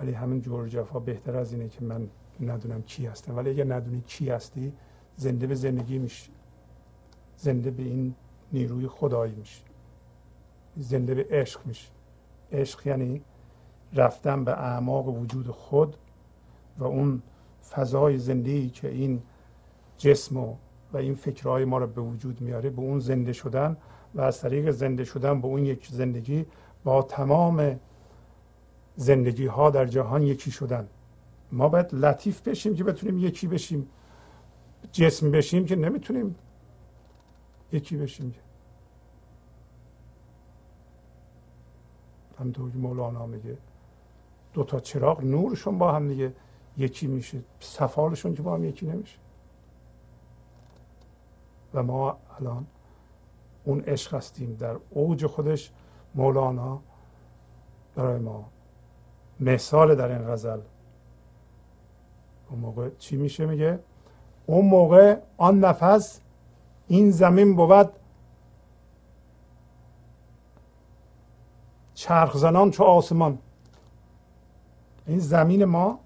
[0.00, 2.08] ولی همین جور و جفا بهتر از اینه که من
[2.40, 3.36] ندونم کی هستم.
[3.36, 4.72] ولی اگر ندونی کی هستی
[5.16, 6.30] زنده به زندگی میشی.
[7.36, 8.14] زنده به این
[8.52, 9.62] نیروی خدایی میشی.
[10.76, 11.88] زنده به عشق میشی.
[12.52, 13.22] عشق یعنی
[13.94, 15.96] رفتن به اعماق وجود خود
[16.78, 17.22] و اون
[17.70, 19.22] فضای زندگی که این
[19.98, 20.56] جسم و,
[20.92, 23.76] و این فکرهای ما رو به وجود میاره به اون زنده شدن
[24.14, 26.46] و از طریق زنده شدن به اون یک زندگی
[26.84, 27.80] با تمام
[28.96, 30.88] زندگی ها در جهان یکی شدن.
[31.52, 33.88] ما باید لطیف بشیم که بتونیم یکی بشیم.
[34.92, 36.36] جسم بشیم که نمی‌تونیم
[37.72, 38.34] یکی بشیم.
[42.38, 43.58] همطور که مولانا میگه.
[44.52, 46.32] دو تا چراغ نورشون با هم دیگه.
[46.76, 49.18] یکی میشه صفالشون که با هم یکی نمیشه.
[51.74, 52.66] و ما الان
[53.64, 55.72] اون عشق هستیم در اوج خودش.
[56.14, 56.80] مولانا
[57.94, 58.44] برای ما
[59.40, 60.60] مثال در این غزل.
[62.50, 63.78] اون موقع چی میشه؟ میگه
[64.46, 66.20] اون موقع آن نفس
[66.88, 67.92] این زمین بود.
[71.94, 73.38] چرخ زنان چو آسمان.
[75.10, 75.98] این زمین ما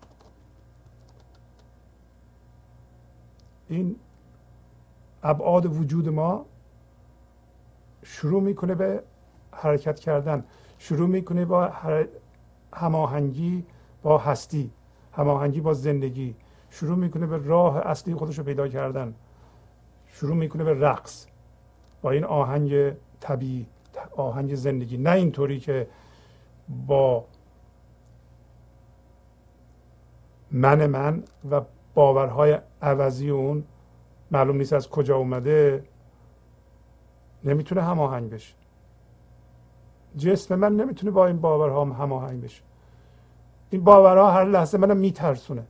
[3.68, 3.96] این
[5.22, 6.46] ابعاد وجود ما
[8.02, 9.02] شروع می‌کنه به
[9.52, 10.44] حرکت کردن
[10.78, 11.72] شروع می‌کنه با
[12.72, 13.64] هماهنگی
[14.02, 14.70] با هستی
[15.12, 16.34] هماهنگی با زندگی
[16.70, 19.14] شروع می‌کنه به راه اصلی خودش رو پیدا کردن
[20.08, 21.26] شروع می‌کنه به رقص
[22.02, 23.66] با این آهنگ طبیعی
[24.16, 24.96] آهنگ زندگی.
[24.96, 25.88] نه اینطوری که
[26.86, 27.24] با
[30.54, 31.60] من من و
[31.94, 33.64] باورهای عوضی اون
[34.30, 35.84] معلوم نیست از کجا اومده.
[37.44, 38.54] نمی‌تونه هماهنگ بشه.
[40.16, 42.62] جسم من نمی‌تونه با این باورها هماهنگ بشه.
[43.70, 45.66] این باورها هر لحظه منو میترسونه.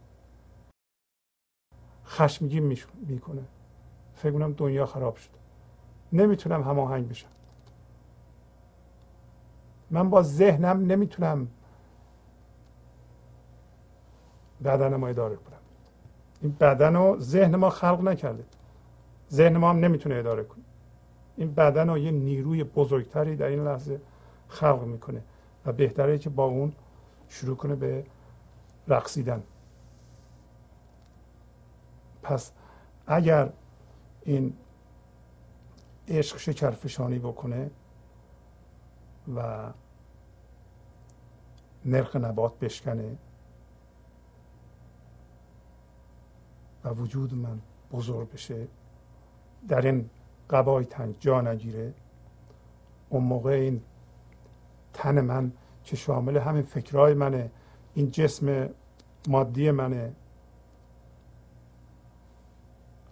[2.06, 2.76] خشمگین
[3.06, 3.42] می‌کنه.
[4.14, 5.38] فکر کنم دنیا خراب شده.
[6.12, 7.28] نمی‌تونم هماهنگ بشم.
[9.90, 11.48] من با ذهنم نمی‌تونم
[14.64, 15.58] بدن ما اداره کنم.
[16.42, 18.44] این بدن و ذهن ما خلق نکرده
[19.30, 20.64] ذهن ما هم نمی‌تونه اداره کنه.
[21.36, 24.00] این بدن رو یه نیروی بزرگتری در این لحظه
[24.48, 25.22] خلق می‌کنه
[25.66, 26.72] و بهتره که با اون
[27.28, 28.04] شروع کنه به
[28.88, 29.42] رقصیدن.
[32.22, 32.52] پس
[33.06, 33.52] اگر
[34.22, 34.54] این
[36.08, 37.70] عشق شکرفشانی بکنه
[39.36, 39.70] و
[41.84, 43.16] نرخ نبات بشکنه
[46.84, 47.60] و وجود من
[47.92, 48.68] بزرگ بشه
[49.68, 50.10] در این
[50.50, 51.94] قبای تن جا نگیره.
[53.08, 53.82] اون موقع این
[54.92, 55.52] تن من
[55.84, 57.50] که شامل همین فکرهای منه
[57.94, 58.68] این جسم
[59.28, 60.12] مادی منه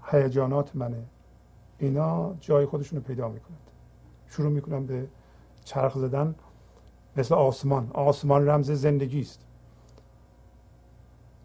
[0.05, 1.05] هیجانات منه.
[1.79, 3.71] اینا جای خودشون رو پیدا می‌کنند.
[4.29, 5.09] شروع می‌کنم به
[5.65, 6.35] چرخ زدن
[7.17, 7.91] مثل آسمان.
[7.95, 9.47] آسمان رمز زندگی است.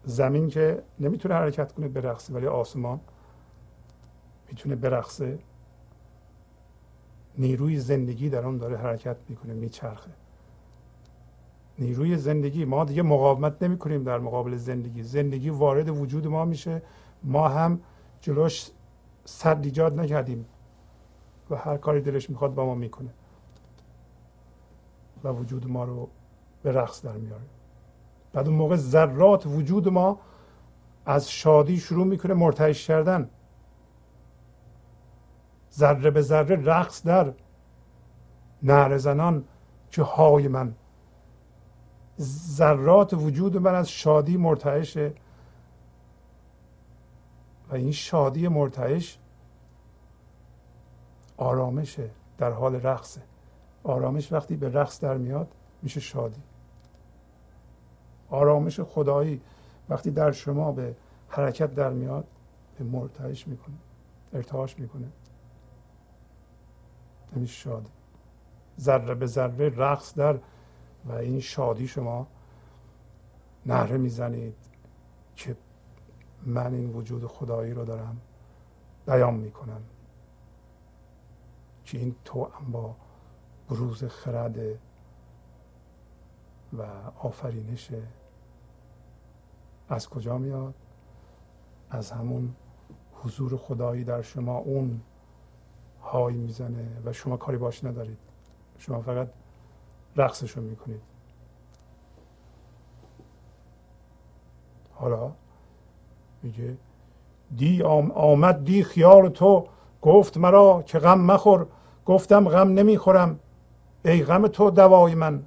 [0.08, 3.00] زمین که نمی‌تونه حرکت کنه برقصه ولی آسمان
[4.48, 5.38] می‌تونه برقصه
[7.38, 10.10] نیروی زندگی در آن داره حرکت می‌کنه میچرخه.
[11.78, 15.02] نیروی زندگی ما دیگه مقاومت نمی کنیم در مقابل زندگی.
[15.02, 16.82] زندگی وارد وجود ما میشه.
[17.22, 17.80] ما هم
[18.20, 18.70] جلوش
[19.24, 20.46] صد ایجاد نکردیم
[21.50, 23.10] و هر کاری دلش می‌خواد با ما می‌کنه.
[25.24, 26.08] و وجود ما رو
[26.62, 27.42] به رقص در میاره.
[28.38, 30.20] بعد اون موقع ذرات وجود ما
[31.06, 33.30] از شادی شروع می‌کنه مرتعش کردن.
[35.72, 37.32] ذره به ذره رقص در
[38.62, 39.44] نعره زنان
[39.90, 40.74] که های من.
[42.56, 45.12] ذرات وجود من از شادی مرتعشه
[47.70, 49.18] و این شادی مرتعش
[51.36, 53.20] آرامشه در حال رقصه.
[53.84, 55.48] آرامش وقتی به رقص در میاد
[55.82, 56.42] میشه شادی.
[58.30, 59.40] آرامش خدایی
[59.88, 60.96] وقتی در شما به
[61.28, 62.24] حرکت در میاد
[62.78, 63.74] به مرتعش می‌کنه
[64.32, 65.08] ارتعاش می‌کنه.
[67.36, 67.90] نمیشه شادی.
[68.80, 70.38] ذره به ذره رقص در
[71.04, 72.26] و این شادی شما
[73.66, 74.56] نهره می‌زنید
[75.36, 75.56] که
[76.46, 78.20] من این وجود خدایی رو دارم
[79.06, 79.80] بیان می‌کنم.
[81.84, 82.96] که این تو با
[83.68, 84.58] بروز خرد
[86.72, 86.82] و
[87.18, 88.02] آفرینشه
[89.88, 90.74] از کجا میاد؟
[91.90, 92.54] از همون
[93.12, 95.00] حضور خدایی در شما اون
[96.02, 98.18] های می‌زنه و شما کاری باش ندارید.
[98.78, 99.28] شما فقط
[100.16, 101.00] رقصشون می‌کنید.
[104.94, 105.32] حالا
[106.42, 106.76] میگه
[107.56, 109.66] دی آمد دی خیال تو
[110.02, 111.66] گفت مرا که غم مخور
[112.06, 113.40] گفتم غم نمی‌خورم.
[114.04, 115.42] ای غم تو دوای من.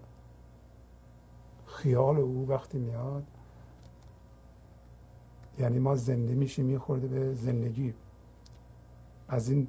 [1.82, 3.23] خیال او وقتی میاد
[5.59, 7.93] یعنی ما زنده میشیم میخورده به زندگی
[9.27, 9.67] از این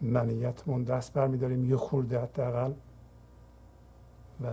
[0.00, 2.72] منیتمون دست برمیداریم یه خورده حداقل
[4.44, 4.52] و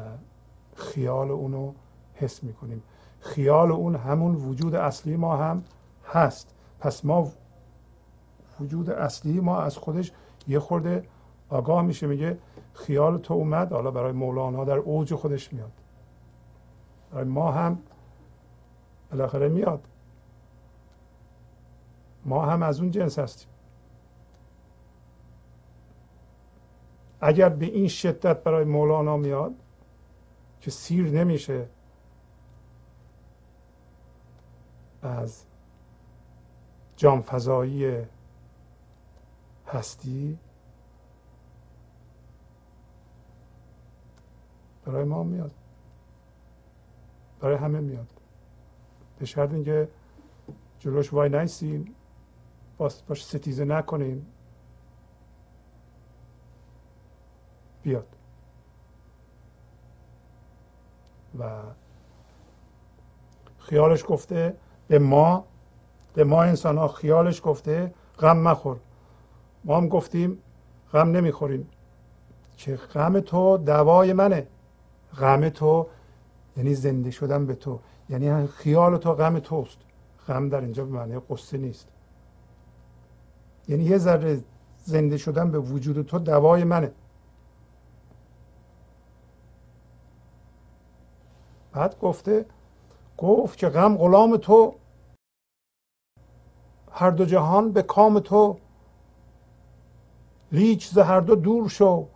[0.75, 1.73] خیال اونو
[2.13, 2.83] حس می‌کنیم.
[3.19, 5.63] خیال اون همون وجود اصلی ما هم
[6.05, 6.53] هست.
[6.79, 7.31] پس ما
[8.59, 10.11] وجود اصلی ما از خودش
[10.47, 11.03] یه خورده
[11.49, 12.37] آگاه میشه میگه
[12.73, 15.71] خیال تو اومد حالا برای مولانا در اوج خودش میاد.
[17.11, 17.79] برای ما هم
[19.11, 19.87] بالاخره میاد.
[22.25, 23.49] ما هم از اون جنس هستیم.
[27.21, 29.53] اگر به این شدت برای مولانا میاد
[30.61, 31.69] که سیر نمیشه
[35.01, 35.43] از
[36.95, 38.05] جام فضایی
[39.67, 40.37] هستی
[44.89, 45.51] برای ما میاد.
[47.39, 48.07] برای همه میاد.
[49.19, 49.89] به شرط اینکه
[50.79, 51.95] جلوش وای نیستیم
[52.77, 54.25] باش ستیزه نکنیم.
[57.83, 58.07] بیاد.
[61.39, 61.61] و
[63.59, 64.55] خیالش گفته
[64.87, 65.45] به ما
[66.13, 68.79] به ما انسان ها خیالش گفته غم مخور.
[69.63, 70.37] ما هم گفتیم
[70.93, 71.69] غم نمی‌خوریم.
[72.57, 74.47] که غم تو؟ دوای منه.
[75.17, 75.87] غم تو
[76.57, 77.79] یعنی زنده شدن به تو.
[78.09, 79.77] یعنی خیال تو غم توست.
[80.27, 81.87] غم در اینجا به معنی قصه نیست.
[83.67, 84.43] یعنی یه ذره
[84.77, 86.91] زنده شدن به وجود تو دوای منه.
[91.71, 92.45] بعد گفته
[93.17, 94.75] گفت که غم غلام تو.
[96.91, 98.57] هر دو جهان به کام تو.
[100.51, 102.07] لیچ ز هر دو دور شو.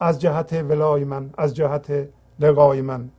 [0.00, 2.08] از جهت ولای من از جهت
[2.38, 3.10] لقای من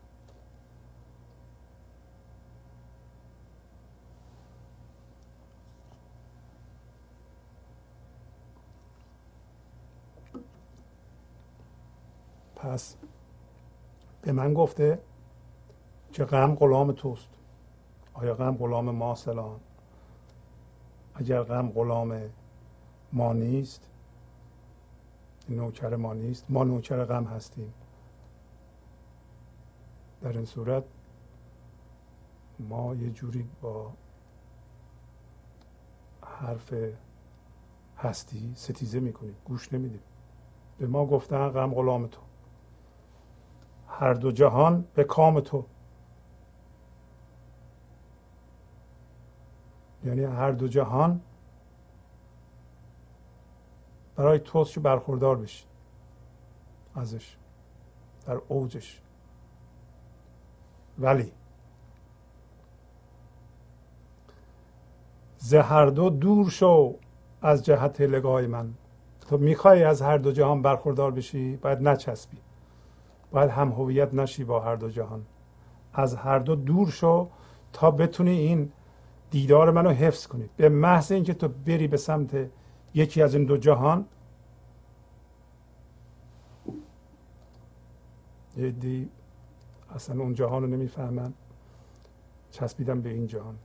[12.56, 12.96] پس
[14.22, 15.00] به من گفته
[16.14, 17.30] که غم غلام توست
[18.14, 19.60] آیا غم غلام ما سلام
[21.16, 22.22] اگر غم غلام
[23.14, 23.90] ما نیست
[25.50, 27.74] نوکر ما نیست ما نوکر غم هستیم
[30.22, 30.84] در این صورت
[32.60, 33.94] ما یه جوری با
[36.22, 36.74] حرف
[37.98, 40.02] هستی ستیزه می‌کنیم گوش نمیدیم.
[40.78, 42.22] به ما گفتن غم غلام تو.
[43.88, 45.66] هر دو جهان به کام تو.
[50.04, 51.22] یعنی هر دو جهان
[54.16, 55.66] برای توست که برخوردار بشی.
[56.96, 57.38] ازش.
[58.26, 59.02] در اوجش.
[61.00, 61.32] ولی
[65.38, 66.96] ز هر دو دور شو
[67.42, 68.74] از جهت لگای من.
[69.30, 72.38] تو می‌خوای از هر دو جهان برخوردار بشی؟ باید نچسبی.
[73.32, 75.26] باید هم هویت نشی با هر دو جهان.
[75.94, 77.30] از هر دو دور شو
[77.74, 78.72] تا بتونی این
[79.32, 80.50] دیدار منو حفظ کنی.
[80.58, 82.50] به محض اینکه تو بری به سمت
[82.94, 84.06] یکی از این دو جهان
[88.56, 89.10] دی
[89.96, 91.34] اصلا اون جهان رو نمی‌فهمن
[92.52, 93.58] چسبیدن به این جهان.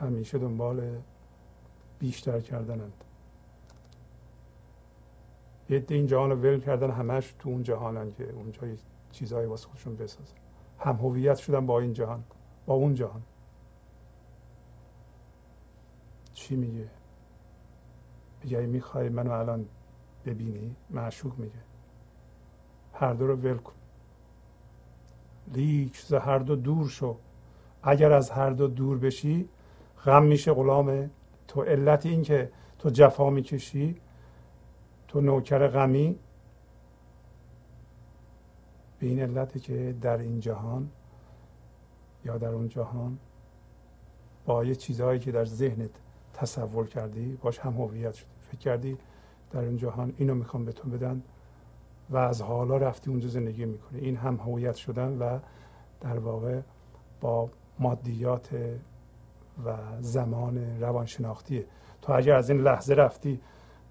[0.00, 0.98] همیشه دنبال
[1.98, 3.04] بیشتر کردنند.
[5.70, 8.60] یه این جهان رو ول کردن همش تو اون جهانن که اونجا
[9.12, 10.34] چیزهایی واسه خودشون بسازن.
[10.78, 12.24] هم هویت شدن با این جهان
[12.66, 13.22] با اون جهان.
[16.32, 16.88] چی میگه؟
[18.42, 19.68] میگه می‌خوای منو الان
[20.24, 21.69] ببینی معشوق میگه.
[23.00, 23.72] هر دو رو ول کن.
[25.54, 27.16] لیک ز هر دو دور شو.
[27.82, 29.48] اگر از هر دو دور بشی
[30.04, 31.10] غم میشه غلام.
[31.48, 33.96] تو علت این که تو جفا می‌کشی
[35.08, 36.18] تو نوکر غمی.
[38.98, 40.90] به این علتی که در این جهان
[42.24, 43.18] یا در اون جهان
[44.46, 45.90] با یه چیزهایی که در ذهنت
[46.34, 48.98] تصور کردی باش هم هویت شدی فکر کردی
[49.50, 51.22] در اون جهان اینو می‌خوام به تو بدن.
[52.10, 54.00] و از حالا رفتی اونجا زندگی می‌کنی.
[54.00, 55.38] این هم هویت شدن و
[56.00, 56.60] در واقع
[57.20, 58.48] با مادیات
[59.64, 61.64] و زمان روانشناختیه
[62.02, 63.40] تو اگر از این لحظه رفتی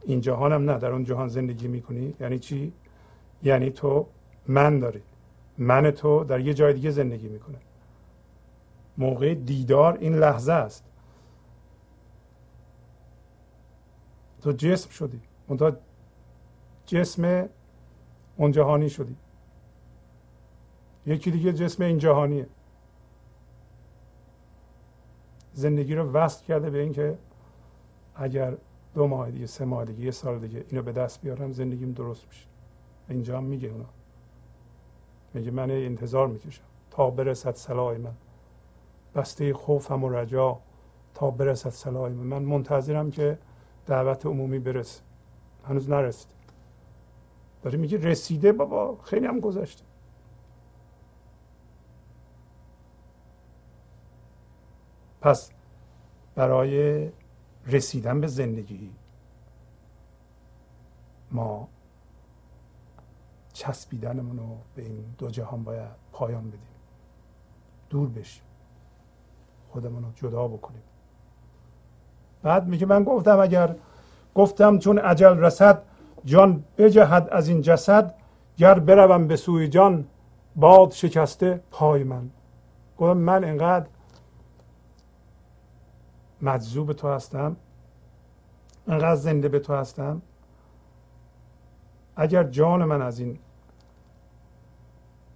[0.03, 2.15] این جهان هم نه در اون جهان زندگی می‌کنی.
[2.19, 2.73] یعنی چی؟
[3.43, 4.07] یعنی تو
[4.47, 5.01] من داری.
[5.57, 7.57] من تو در یه جای دیگه زندگی می‌کنه
[8.97, 10.85] موقع دیدار این لحظه است.
[14.41, 15.21] تو جسم شدی.
[15.49, 15.71] منتها
[16.85, 17.49] جسم
[18.39, 19.15] اون جهانی شدی.
[21.05, 22.47] یکی دیگه جسم این جهانیه.
[25.53, 27.17] زندگی رو وصل کرده به اینکه
[28.15, 28.57] اگر
[28.93, 32.27] دو ماه دیگه سه ماه دیگه یه سال دیگه اینو به دست بیارم زندگیم درست
[32.27, 32.45] میشه.
[33.09, 33.85] اینجا هم میگه اونا.
[35.33, 38.13] میگه من انتظار می‌کشم تا برسد سلای من.
[39.15, 40.59] بسته خوفم و رجا
[41.13, 42.39] تا برسد سلای من.
[42.39, 43.37] من منتظرم که
[43.85, 45.01] دعوت عمومی برسه.
[45.67, 46.38] هنوز نرسید
[47.61, 49.83] داره میگه رسیده بابا خیلی هم گذشته.
[55.21, 55.51] پس
[56.35, 57.09] برای
[57.67, 58.91] رسیدن به زندگی
[61.31, 61.67] ما
[63.53, 66.59] چسبیدنمون رو به این دو جهان باید پایان بدیم.
[67.89, 68.43] دور بشیم.
[69.69, 70.83] خودمون رو جدا بکنیم.
[72.43, 73.75] بعد میگه من گفتم اگر
[74.35, 75.83] گفتم چون عجل رسد
[76.25, 78.15] جان بجهد از این جسد
[78.57, 80.07] گر بروم به سوی جان
[80.55, 82.29] باد شکسته پای من.
[82.97, 83.87] گفتم من انقدر
[86.41, 87.55] مجذوب تو هستم
[88.87, 90.21] انقدر زنده به تو هستم.
[92.15, 93.39] اگر جان من از این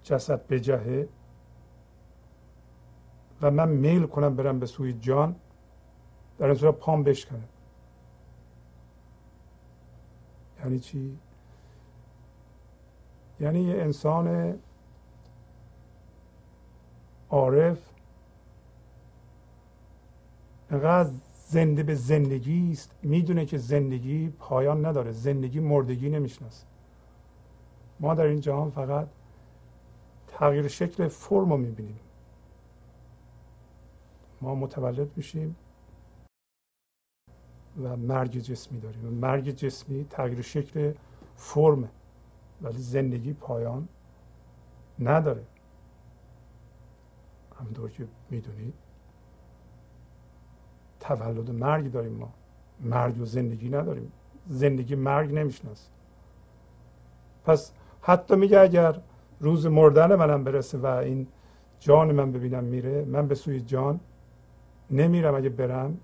[0.04, 1.08] جسد بجهه
[3.42, 5.36] و من میل کنم برم به سوی جان
[6.38, 7.44] در این صورت پام بشکنه
[10.64, 11.18] یعنی چی؟
[13.40, 14.60] یعنی یه انسان
[17.30, 17.80] عارف
[20.70, 21.12] انقدر
[21.48, 26.66] زنده به زندگی است می‌دونه که زندگی پایان نداره زندگی مردگی نمی‌شناسه.
[28.00, 29.08] ما در این جهان فقط
[30.28, 32.00] تغییر شکل فرم رو می‌بینیم.
[34.42, 35.56] ما متولد میشیم.
[37.82, 39.02] و مرگ جسمی داریم.
[39.02, 40.94] مرگ جسمی تغییر شکل
[41.36, 41.90] فرمه
[42.62, 43.88] ولی زندگی پایان
[45.00, 45.44] نداره.
[47.60, 48.74] همونطور که می‌دونید
[51.00, 52.34] تولد و مرگ داریم ما.
[52.82, 54.12] مرگ و زندگی نداریم.
[54.48, 55.90] زندگی مرگ نمی‌شناسه
[57.46, 57.72] پس
[58.02, 59.02] حتی میگه اگر
[59.40, 61.28] روز مردن منم برسه و این
[61.80, 64.00] جان من ببینم میره من به سوی جان
[64.92, 65.36] نمیرم.
[65.36, 65.98] اگه برم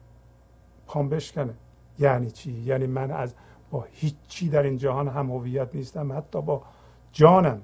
[0.89, 1.53] خوام بشکنه.
[1.99, 3.33] یعنی چی؟ یعنی من از
[3.71, 6.61] با هیچ چی در این جهان هم هویت نیستم حتی با
[7.11, 7.61] جانم.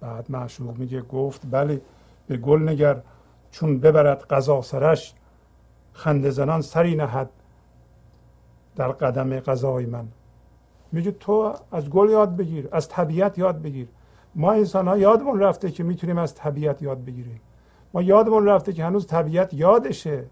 [0.00, 1.80] بعد معشوق میگه گفت بله
[2.26, 3.02] به گل نگر
[3.50, 5.14] چون ببرد قضا سرش
[5.92, 7.30] خنده زنان سری نهد
[8.76, 10.08] در قدم قضای من.
[10.92, 13.88] میگه تو از گل یاد بگیر از طبیعت یاد بگیر.
[14.34, 17.40] ما انسان ها یادمون رفته که می‌تونیم از طبیعت یاد بگیریم.
[17.94, 20.26] ما یادمون رفته که هنوز طبیعت یادشه.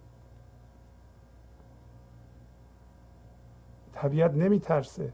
[3.92, 5.12] طبیعت نمیترسه.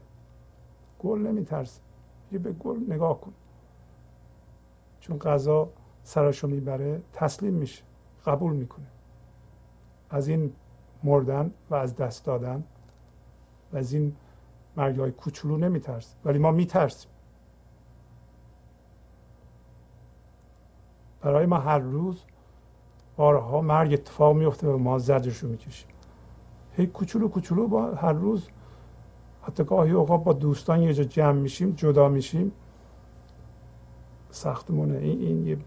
[0.99, 1.81] گل نمیترسه.
[2.31, 3.33] یه به گل نگاه کن.
[4.99, 5.69] چون غذا
[6.03, 7.83] سرشو می‌بره تسلیم میشه.
[8.25, 8.85] قبول می‌کنه.
[10.09, 10.53] از این
[11.03, 12.63] مردن و از دست دادن
[13.73, 14.15] و از این
[14.77, 16.15] مرگ های کوچولو نمیترسه.
[16.25, 17.11] ولی ما میترسیم.
[21.21, 22.25] برای ما هر روز
[23.17, 25.89] بارها مرگ اتفاق میفته و ما زجرش رو می‌کشیم.
[26.77, 28.47] هی کوچولو کوچولو با هر روز
[29.43, 32.51] حتی گاهی اوقات با دوستان یه جا جمع میشیم جدا میشیم
[34.31, 35.57] ساختمونه این, این یه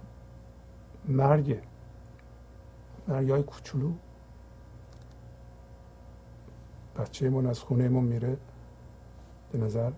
[1.08, 1.62] مرگه.
[3.08, 3.92] مرگ های کوچولو.
[6.98, 8.36] بچه من از خونه من میره.
[9.52, 9.92] به نظر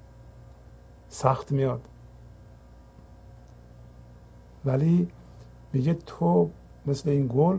[1.09, 1.89] سخت میاد.
[4.65, 5.09] ولی
[5.73, 6.51] میگه تو
[6.89, 7.59] مثل این گل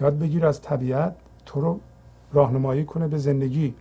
[0.00, 1.80] یاد بگیر از طبیعت تو رو
[2.32, 3.74] راهنمایی کنه به زندگی.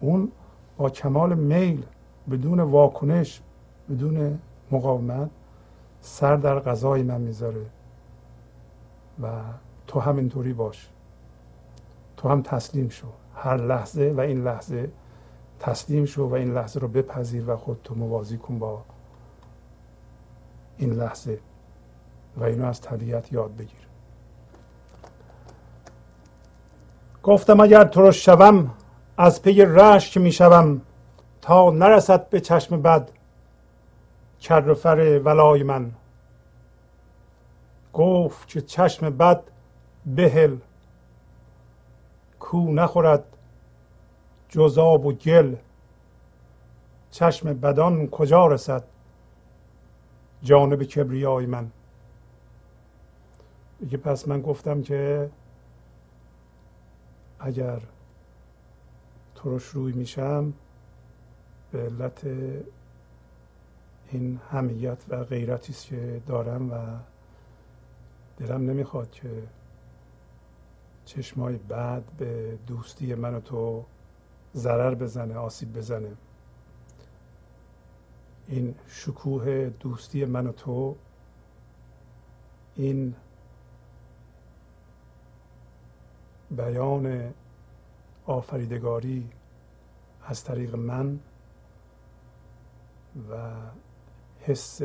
[0.00, 0.32] اون
[0.76, 1.84] با کمال میل
[2.30, 3.40] بدون واکنش
[3.90, 4.38] بدون
[4.70, 5.30] مقاومت
[6.00, 7.66] سر در غذای من می‌ذاره.
[9.22, 9.28] و
[9.86, 10.88] تو همینطوری باش.
[12.16, 13.06] تو هم تسلیم شو.
[13.34, 14.90] هر لحظه و این لحظه
[15.60, 18.82] تسلیم شو و این لحظه رو بپذیر و خودتو موازی کن با
[20.78, 21.38] این لحظه
[22.36, 23.88] و اینو از طبیعت یاد بگیر.
[27.22, 28.70] گفتم اگر تو رو شوم
[29.16, 30.80] از پی رشک می شوم
[31.40, 33.10] تا نرسد به چشم بد
[34.40, 35.92] کر فر ولای من.
[37.92, 39.42] گفت که چشم بد
[40.06, 40.56] بهل
[42.40, 43.24] کو نخورد
[44.48, 45.56] جزاب و گل.
[47.10, 48.84] چشم بدان کجا رسد؟
[50.42, 51.70] جانب کبریای من.
[53.80, 55.30] میگه پس من گفتم که
[57.40, 57.80] اگر
[59.34, 60.52] ترش روی میشم
[61.72, 62.24] به علت
[64.12, 66.76] این همیت و غیرتی است که دارم و
[68.36, 69.42] دلم نمی‌خواد که
[71.04, 73.84] چشمای بعد به دوستی من و تو
[74.54, 76.16] ضرر بزنه آسیب بزنه.
[78.48, 80.96] این شکوه دوستی من و تو
[82.76, 83.14] این
[86.50, 87.34] بیان
[88.26, 89.30] آفریدگاری
[90.22, 91.20] از طریق من
[93.30, 93.52] و
[94.40, 94.80] حس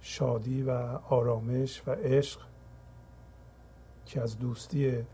[0.00, 0.70] شادی و
[1.08, 2.40] آرامش و عشق
[4.06, 5.04] که از دوستی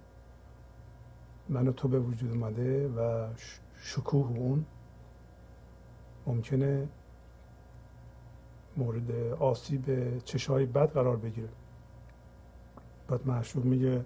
[1.48, 3.28] من و تو به وجود اومده و
[3.78, 4.66] شکوه اون
[6.26, 6.88] ممکنه
[8.76, 9.10] مورد
[9.40, 11.48] آسیب چشای بد قرار بگیره.
[13.08, 14.04] بعد معشوق میگه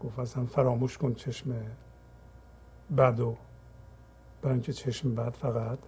[0.00, 1.54] گفت اصلا فراموش کن چشم
[2.96, 3.36] بد و
[4.42, 5.78] برای اینکه چشم بد فقط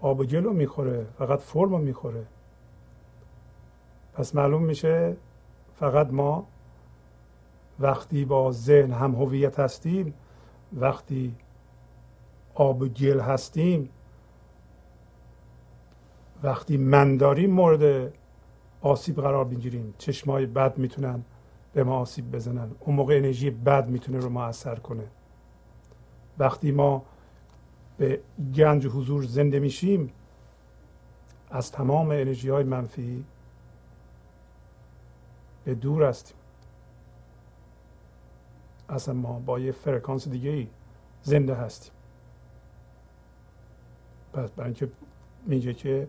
[0.00, 2.26] آب و گل رو می‌خوره فقط فرم رو می‌خوره.
[4.12, 5.16] پس معلوم میشه
[5.74, 6.46] فقط ما
[7.78, 10.14] وقتی با ذهن هم هویت هستیم
[10.72, 11.34] وقتی
[12.54, 13.90] آب و گل هستیم
[16.42, 18.12] وقتی من داریم مورد
[18.82, 21.24] آسیب قرار بگیریم چشمای بد می‌تونن
[21.72, 22.70] به ما آسیب بزنن.
[22.80, 25.04] اون موقع انرژی بد می‌تونه رو ما اثر کنه.
[26.38, 27.02] وقتی ما
[27.98, 28.20] به
[28.54, 30.12] گنج حضور زنده میشیم
[31.50, 33.24] از تمام انرژی های منفی
[35.64, 36.36] به دور هستیم.
[38.88, 40.68] اصلا ما با یه فرکانس دیگه ای
[41.22, 41.92] زنده هستیم.
[44.32, 44.90] پس برای اینکه
[45.46, 46.08] میگه که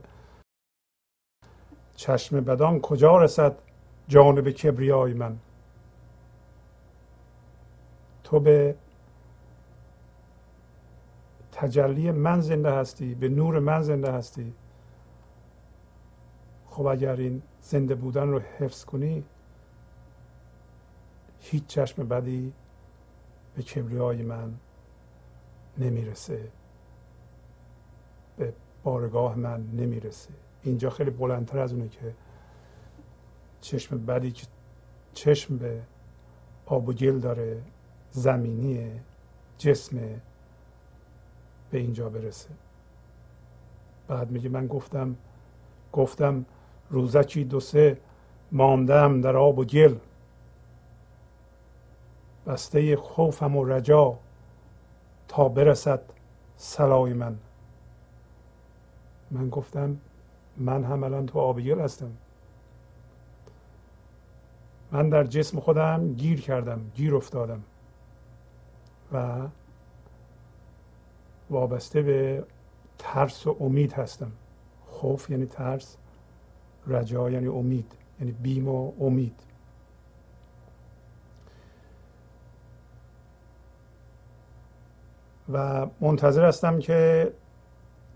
[1.96, 3.58] چشم بدان کجا رسد
[4.08, 5.38] جانب کبریای من؟
[8.24, 8.76] تو به
[11.52, 14.54] تجلی من زنده هستی به نور من زنده هستی.
[16.66, 19.24] خب اگر این زنده بودن رو حفظ کنی
[21.40, 22.54] هیچ چشم بدی
[23.56, 24.54] به کبریای من
[25.78, 26.52] نمی‌رسه.
[28.42, 30.30] به بارگاه من نمی‌رسه.
[30.64, 32.14] اینجا خیلی بلندتر از اونه که
[33.62, 34.48] چشم بدی که
[35.14, 35.82] چشم به
[36.66, 37.62] آب و گل داره
[38.12, 38.92] زمینی
[39.58, 39.98] جسم
[41.72, 42.50] به اینجا برسه.
[44.08, 45.16] بعد میگه من گفتم
[45.94, 46.46] گفتم
[46.90, 47.98] روزکی دو سه
[48.52, 49.96] ماندم در آب و گل.
[52.48, 54.18] بسته خوفم و رجا
[55.28, 56.02] تا برسد
[56.58, 57.38] سلای من.
[59.32, 59.98] من گفتم
[60.58, 62.12] من هم الان تو آب گل هستم.
[64.92, 67.64] من در جسم خودم گیر کردم گیر افتادم.
[69.14, 69.48] و
[71.50, 72.44] وابسته به
[72.98, 74.32] ترس و امید هستم.
[74.86, 75.98] خوف یعنی ترس
[76.88, 79.40] رجا یعنی امید یعنی بیم و امید.
[85.54, 87.32] و منتظر هستم که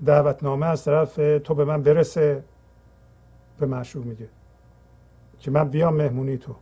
[0.06, 2.44] دعوتنامه از طرف تو به من برسه
[3.60, 4.30] به معشوق میگه
[5.40, 6.56] که من بیام مهمونی تو.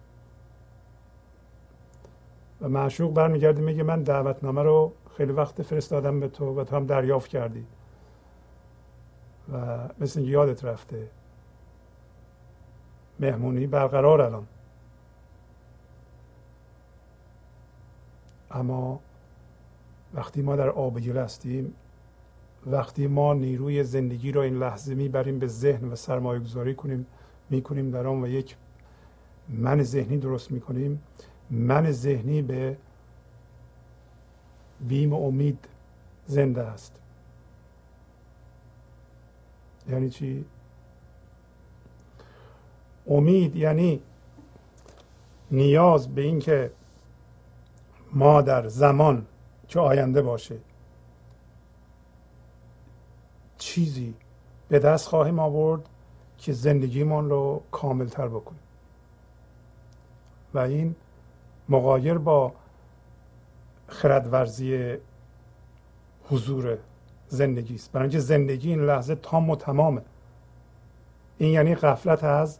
[2.61, 6.85] و معشوق برمیگرده میگه من دعوتنامه رو خیلی وقت فرستادم به تو و تو هم
[6.85, 7.65] دریافت کردی.
[9.53, 11.07] و مثل یادت رفته
[13.19, 14.47] مهمونی برقرار الان.
[18.51, 18.99] اما
[20.13, 21.75] وقتی ما در آبگیر هستیم
[22.67, 27.05] وقتی ما نیروی زندگی را این لحظه می‌بریم به ذهن و سرمایه گذاری کنیم
[27.49, 28.55] می‌کنیم در آن و یک
[29.49, 31.01] من ذهنی درست می‌کنیم.
[31.49, 32.77] من ذهنی به
[34.87, 35.59] بیم و امید
[36.27, 36.99] زنده است.
[39.89, 40.45] یعنی چی؟
[43.07, 44.01] امید یعنی
[45.51, 46.71] نیاز به اینکه
[48.13, 49.25] ما در زمان
[49.67, 50.55] که آینده باشه.
[53.73, 54.13] چیزی
[54.69, 55.89] به دست خواهیم آورد
[56.37, 58.59] که زندگیمان رو کامل تر بکنیم.
[60.53, 60.95] و این
[61.69, 62.53] مقایر با
[63.87, 64.97] خردورزی
[66.29, 66.77] حضور
[67.27, 67.91] زندگی است.
[67.91, 70.01] برای زندگی این لحظه تام و تمامه.
[71.37, 72.59] این یعنی غفلت از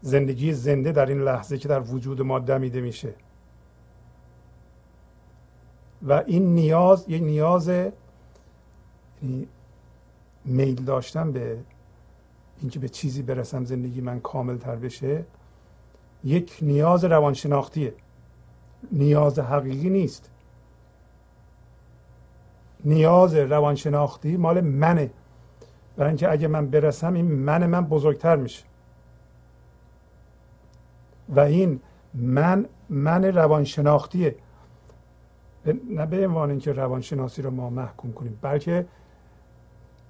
[0.00, 3.14] زندگی زنده در این لحظه که در وجود ما دمیده میشه.
[6.02, 9.48] و این نیاز یک نیاز یعنی
[10.46, 11.58] میل داشتن به
[12.60, 15.24] اینکه به چیزی برسم زندگی من کامل تر بشه
[16.24, 17.94] یک نیاز روانشناختیه.
[18.92, 20.30] نیاز حقیقی نیست.
[22.84, 25.10] نیاز روانشناختی مال منه.
[25.96, 28.64] برای اینکه اگه من برسم این من من بزرگتر میشه.
[31.28, 31.80] و این
[32.14, 34.36] من من روانشناختیه.
[35.90, 38.86] نه به عنوان اینکه روانشناسی رو ما محکوم کنیم بلکه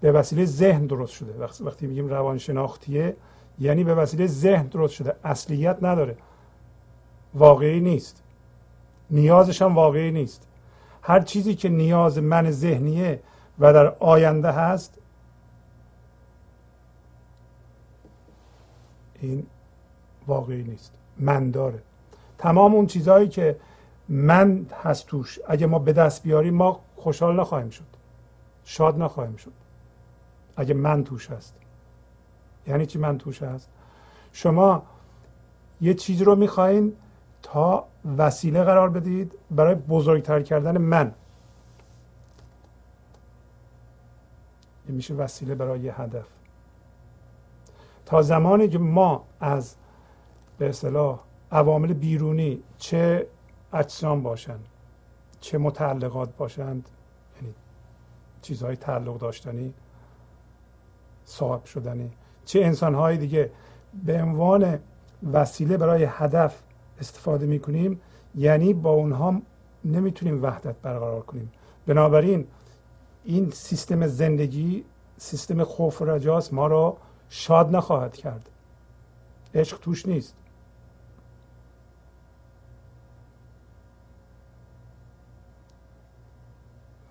[0.01, 1.45] به وسیله ذهن درست شده.
[1.61, 3.17] وقتی میگیم روانشناختیه
[3.59, 5.17] یعنی به وسیله ذهن درست شده.
[5.25, 6.17] اصلیت نداره.
[7.35, 8.23] واقعی نیست.
[9.11, 10.47] نیازش هم واقعی نیست.
[11.03, 13.21] هر چیزی که نیاز من ذهنیه
[13.59, 14.99] و در آینده هست
[19.21, 19.47] این
[20.27, 20.93] واقعی نیست.
[21.19, 21.83] من داره.
[22.39, 23.57] تمام اون چیزهایی که
[24.09, 27.85] من هست توش اگه ما به دست بیاریم ما خوشحال نخواهیم شد.
[28.65, 29.53] شاد نخواهیم شد.
[30.57, 31.55] اگه من توش هست.
[32.67, 33.71] یعنی چی من توش هست؟
[34.33, 34.83] شما
[35.81, 36.93] یه چیز رو می‌خواین
[37.43, 37.87] تا
[38.19, 41.15] وسیله قرار بدید برای بزرگتر کردن من.
[44.87, 46.27] این میشه وسیله برای یه هدف.
[48.07, 49.75] تا زمانی که ما از
[50.59, 51.21] به اصطلاح
[51.53, 53.27] عوامل بیرونی چه
[53.73, 54.65] اجسام باشند
[55.41, 56.89] چه متعلقات باشند
[57.37, 57.55] یعنی
[58.43, 59.75] چیزهای تعلق داشتنی
[61.27, 62.11] صاحب شدنی.
[62.45, 63.51] چه انسانهای دیگه
[64.05, 64.79] به عنوان
[65.33, 66.63] وسیله برای هدف
[67.01, 68.01] استفاده می‌کنیم
[68.35, 69.43] یعنی با اونها
[69.85, 71.53] نمی‌تونیم وحدت برقرار کنیم.
[71.87, 72.47] بنابراین
[73.25, 74.85] این سیستم زندگی
[75.19, 76.97] سیستم خوف و رجاست ما را
[77.29, 78.49] شاد نخواهد کرد.
[79.55, 80.35] عشق توش نیست.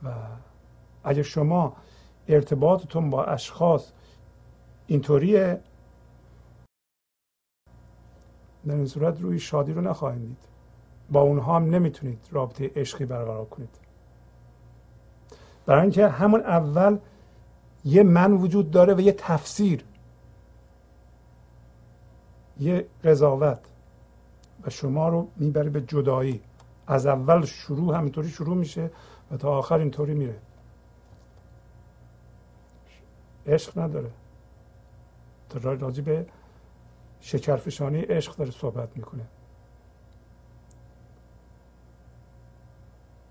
[0.04, 0.10] و
[1.04, 1.74] اگر شما
[2.28, 3.92] ارتباطتون با اشخاص
[4.88, 5.60] اینطوریه.
[8.68, 10.38] در این صورت روی شادی رو نخواهید دید.
[11.12, 13.70] با اونها هم نمی‌تونید رابطه عشقی برقرار کنید.
[15.66, 16.98] برای اینکه همون اول
[17.86, 19.84] یه من وجود داره و یه تفسیر.
[22.60, 23.60] یه قضاوت.
[24.64, 26.42] و شما رو می‌بره به جدایی.
[26.88, 28.92] از اول شروع همینطوری شروع میشه
[29.32, 30.36] و تا آخر اینطوری میره.
[33.48, 34.12] عشق نداره.
[35.64, 36.26] راجع به
[37.20, 39.26] شکرفشانی عشق داره صحبت می‌کنه.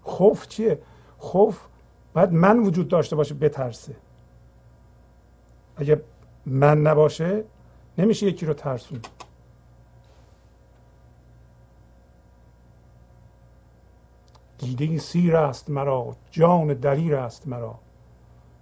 [0.02, 0.78] خوف چیه؟
[1.18, 1.66] خوف
[2.14, 3.96] باید من وجود داشته باشه بترسه.
[5.76, 6.02] اگه
[6.46, 7.44] من نباشه
[7.98, 9.00] نمیشه یکی رو ترسون
[14.58, 17.78] دیده سیر است مرا جان دلیر است مرا.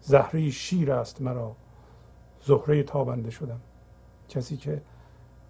[0.01, 1.57] زهره شیر است مرا.
[2.45, 3.61] زهره تابنده شدم.
[4.29, 4.83] کسی که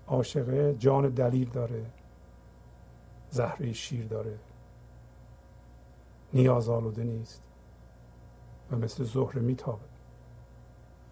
[0.07, 1.84] عاشقه جان دلیر داره
[3.30, 4.38] زهره شیر داره.
[6.34, 7.43] نیاز آلوده نیست
[8.70, 9.93] و مثل زهره میتابه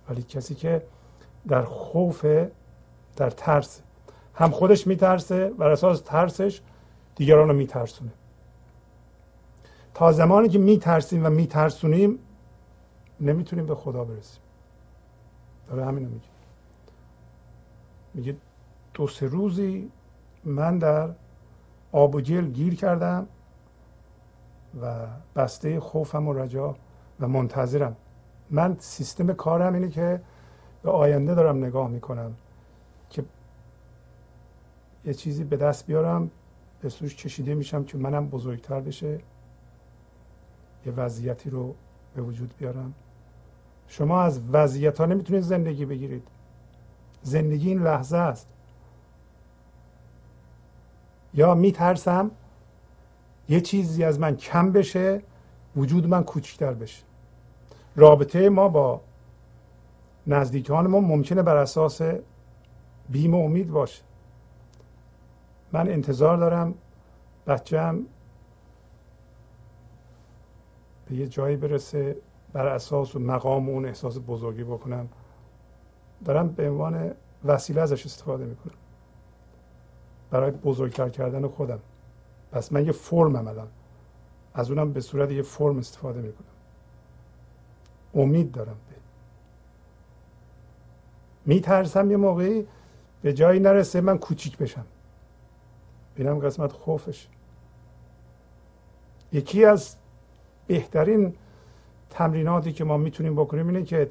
[0.08, 0.82] ولی کسی که
[1.48, 2.26] در خوف
[3.16, 3.82] در ترس
[4.34, 6.60] هم خودش میترسه بر اساس ترسش
[7.14, 8.10] دیگران رو میترسونه.
[9.94, 12.18] تا زمانی که میترسیم و میترسونیم
[13.20, 14.42] نمی‌تونیم به خدا برسیم.
[15.70, 16.26] داره همینو میگه.
[18.14, 18.36] میگه
[18.94, 19.90] دو سه روزی
[20.44, 21.10] من در
[21.92, 23.26] آب و گل گیر کردم
[24.82, 25.06] و
[25.36, 26.76] بسته خوفم و رجا
[27.20, 27.96] و منتظرم.
[28.50, 30.20] من سیستم کارم اینه که
[30.82, 32.34] به آینده دارم نگاه می‌کنم
[33.10, 33.24] که
[35.04, 36.30] یه چیزی به دست بیارم
[36.80, 39.20] به سوش کشیده میشم که منم بزرگتر بشه
[40.86, 41.74] یه وضعیتی رو
[42.14, 42.94] به وجود بیارم.
[43.90, 46.28] شما از وضعیت ها نمی‌تونید زندگی بگیرید.
[47.22, 48.48] زندگی این لحظه است.
[51.34, 52.30] یا میترسم
[53.48, 55.22] یه چیزی از من کم بشه
[55.76, 57.02] وجود من کوچکتر بشه.
[57.96, 59.00] رابطه ما با
[60.26, 62.00] نزدیکان ما ممکنه بر اساس
[63.08, 64.02] بیم و امید باشه.
[65.72, 66.74] من انتظار دارم
[67.46, 68.00] بچم
[71.08, 72.16] به یه جایی برسه.
[72.52, 75.08] بر اساس و مقام اون احساس بزرگی بکنم
[76.24, 78.74] دارم به عنوان وسیله ازش استفاده می‌کنم.
[80.30, 81.78] برای بزرگتر کردن خودم.
[82.52, 83.68] پس من یه فرمم الان
[84.54, 86.46] از اونم به صورت یه فرم استفاده می‌کنم.
[88.14, 88.96] امید دارم به.
[91.46, 92.66] میترسم یه موقعی
[93.22, 94.86] به جایی نرسه من کوچیک بشم.
[96.16, 97.28] اینم قسمت خوفش.
[99.32, 99.96] یکی از
[100.66, 101.34] بهترین
[102.10, 104.10] تمریناتی که ما می‌تونیم بکنیم اینه که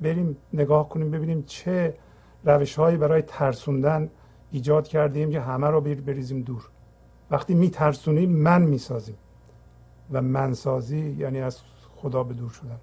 [0.00, 1.94] بریم نگاه کنیم ببینیم چه
[2.44, 4.10] روش هایی برای ترسوندن
[4.50, 6.68] ایجاد کردیم که همه رو بریزیم دور.
[7.30, 9.16] وقتی میترسونیم من می‌سازیم.
[10.12, 11.60] و منسازی یعنی از
[11.96, 12.80] خدا به دور شدن.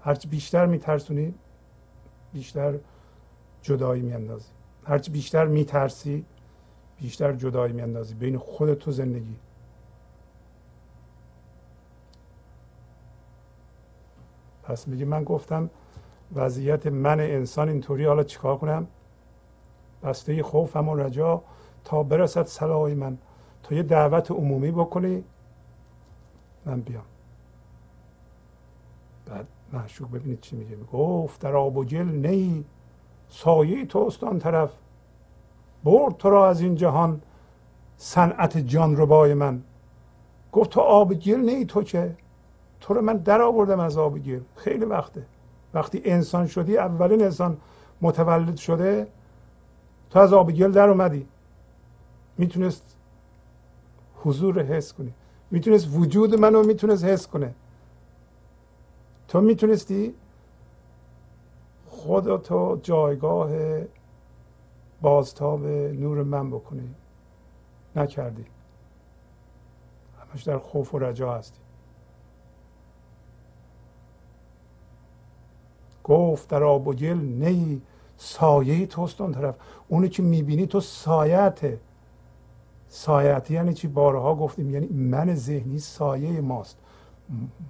[0.00, 1.34] هرچی بیشتر میترسونی
[2.32, 2.78] بیشتر
[3.62, 4.48] جدایی میاندازی.
[4.84, 6.24] هرچی بیشتر میترسی
[7.00, 8.14] بیشتر جدایی میاندازی.
[8.14, 9.36] بین خود تو زندگی.
[14.64, 15.70] پس میگه من گفتم
[16.34, 18.86] وضعیت من انسان اینطوری حالا چیکار کنم؟
[20.02, 21.42] بسته خوفم و رجا
[21.84, 23.18] تا برسد صلاح من.
[23.62, 25.24] تا یه دعوت عمومی بکنی
[26.66, 27.04] من بیام.
[29.26, 30.76] بعد معشوق ببینید چی میگه.
[30.92, 32.64] گفت در آب و گل نی.
[33.28, 34.70] سایه توست آن طرف.
[35.84, 37.20] برد تو را از این جهان
[37.96, 39.62] صنعت جان ربای من.
[40.52, 42.16] گفت تو آب گل نی تو چه؟
[42.84, 45.26] تو رو من در آوردم از آب گل خیلی وقته.
[45.74, 47.56] وقتی انسان شدی اولین انسان
[48.00, 49.06] متولد شده
[50.10, 51.26] تو از آب گل در اومدی.
[52.38, 52.96] می‌تونست
[54.22, 55.12] حضور حس کنی.
[55.50, 57.54] می‌تونست وجود منو می‌تونست حس کنه.
[59.28, 60.14] تو می‌تونستی
[61.88, 63.50] خودتو جایگاه
[65.02, 66.94] بازتاب نور من بکنی.
[67.96, 68.44] نکردی.
[70.32, 71.63] همش در خوف و رجا هستی.
[76.04, 77.82] گفت در آب و گل نی
[78.16, 79.54] سایه توست اون طرف
[79.88, 81.80] اونی که می‌بینی تو سایته
[82.88, 86.78] سایت یعنی چی؟ بارها گفتیم یعنی من ذهنی سایه ماست.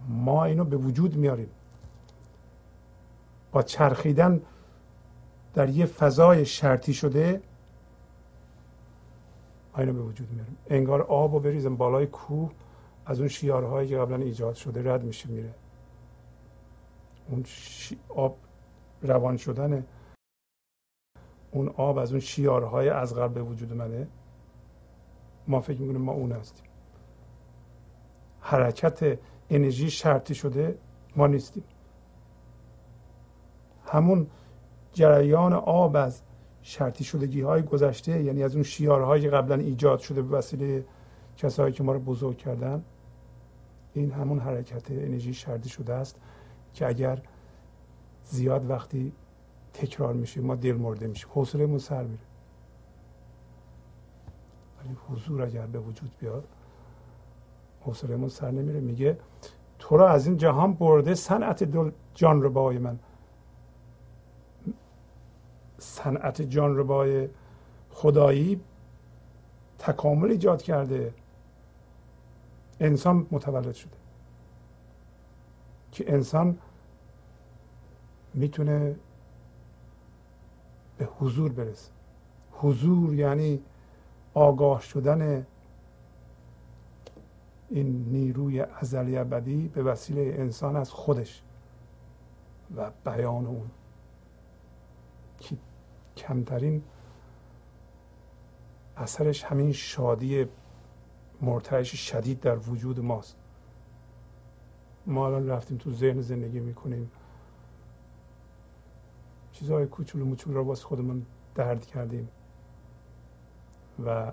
[0.09, 1.49] ما اینو به وجود میاریم.
[3.53, 4.41] با چرخیدن
[5.55, 7.41] در یه فضای شرطی شده
[9.78, 10.57] اینو به وجود میاریم.
[10.70, 12.51] انگار آب رو بریزم بالای کوه
[13.07, 15.55] از اون شیارهایی که قبلا ایجاد شده رد میشه میره.
[17.29, 17.45] اون
[18.09, 18.37] آب
[19.03, 19.87] روان شدن
[21.51, 24.09] اون آب از اون شیارهای از قبل به وجود منه
[25.49, 26.64] ما فکر می‌کنیم ما اون هستیم.
[28.41, 29.18] حرکت
[29.51, 30.79] انرژی شرطی شده
[31.16, 31.64] ما نیستیم.
[33.87, 34.27] همون
[34.93, 36.22] جریان آب از
[36.62, 40.85] شرطی شدگی های گذشته یعنی از اون شیارهایی که قبلا ایجاد شده به وسیله
[41.37, 42.85] کسایی که ما رو بزرگ کردن
[43.95, 46.20] این همون حرکت انرژی شرطی شده است.
[46.75, 47.22] که اگر
[48.25, 49.12] زیاد وقتی
[49.75, 51.29] تکرار میشه ما دل مرده میشیم.
[51.35, 52.22] حوصله سر میره.
[54.79, 56.45] ولی حضور اگر به وجود بیاد
[57.81, 58.81] حوصلهمون سر نمیره.
[58.81, 59.18] میگه
[59.79, 61.64] تو را از این جهان برده صنعت
[62.14, 62.99] جان ربای من.
[65.79, 67.29] صنعت جان ربای
[67.91, 68.61] خدایی
[69.79, 71.14] تکامل ایجاد کرده.
[72.81, 74.03] انسان متولد شده.
[75.95, 76.59] که انسان
[78.34, 78.97] می‌تونه
[80.99, 81.90] به حضور برسه.
[82.53, 83.61] حضور یعنی
[84.34, 85.47] آگاه شدن
[87.70, 91.42] این نیروی ازلی ابدی به وسیله انسان از خودش
[92.76, 93.70] و بیان اون.
[95.38, 95.57] که
[96.16, 96.82] کمترین
[98.97, 100.47] اثرش همین شادی
[101.40, 103.36] مرتعش شدید در وجود ماست.
[105.07, 107.11] ما الان رفتیم تو ذهن زندگی می‌کنیم.
[109.52, 112.28] چیزهای کوچولو موچولو رو واسه خودمون درد کردیم
[114.07, 114.32] و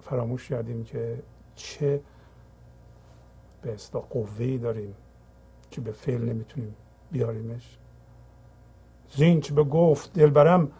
[0.00, 1.22] فراموش کردیم که
[1.54, 2.00] چه
[3.62, 4.94] به اصطلاح قوه داریم
[5.70, 6.74] که به فعل نمی‌تونیم
[7.10, 7.78] بیاریمش.
[9.16, 10.70] زینچ به گفت دلبرم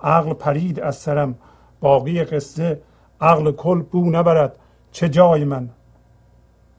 [0.00, 1.38] عقل پرید از سرم.
[1.80, 2.82] باقی قصه
[3.20, 4.58] عقل کل بو نبرد.
[4.92, 5.70] چه جای من؟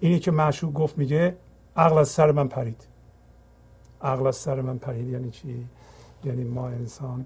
[0.04, 1.38] اینی که معشوق گفت میگه
[1.76, 2.88] عقل از سر من پرید.
[4.02, 5.10] عقل از سر من پرید.
[5.10, 5.68] یعنی چی؟
[6.24, 7.26] یعنی ما انسان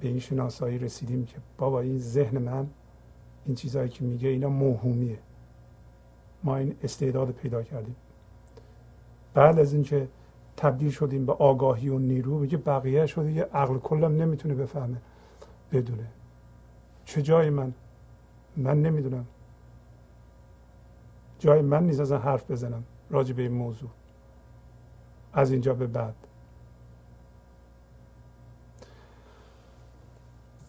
[0.00, 2.66] به این شناسایی رسیدیم که بابا این ذهن من
[3.46, 5.18] این چیزهایی که میگه اینا موهومیه.
[6.44, 7.96] ما این استعداد پیدا کردیم.
[9.34, 10.08] بعد از اینکه
[10.56, 14.96] تبدیل شدیم به آگاهی و نیرو میگه بقیه شده یه عقل کلم نمی‌تونه بفهمه
[15.72, 16.06] بدونه.
[17.04, 17.74] چه جای من؟
[18.56, 19.26] من نمی‌دونم.
[21.40, 23.90] جای من نیست از حرف بزنم راجع به این موضوع.
[25.32, 26.14] از اینجا به بعد.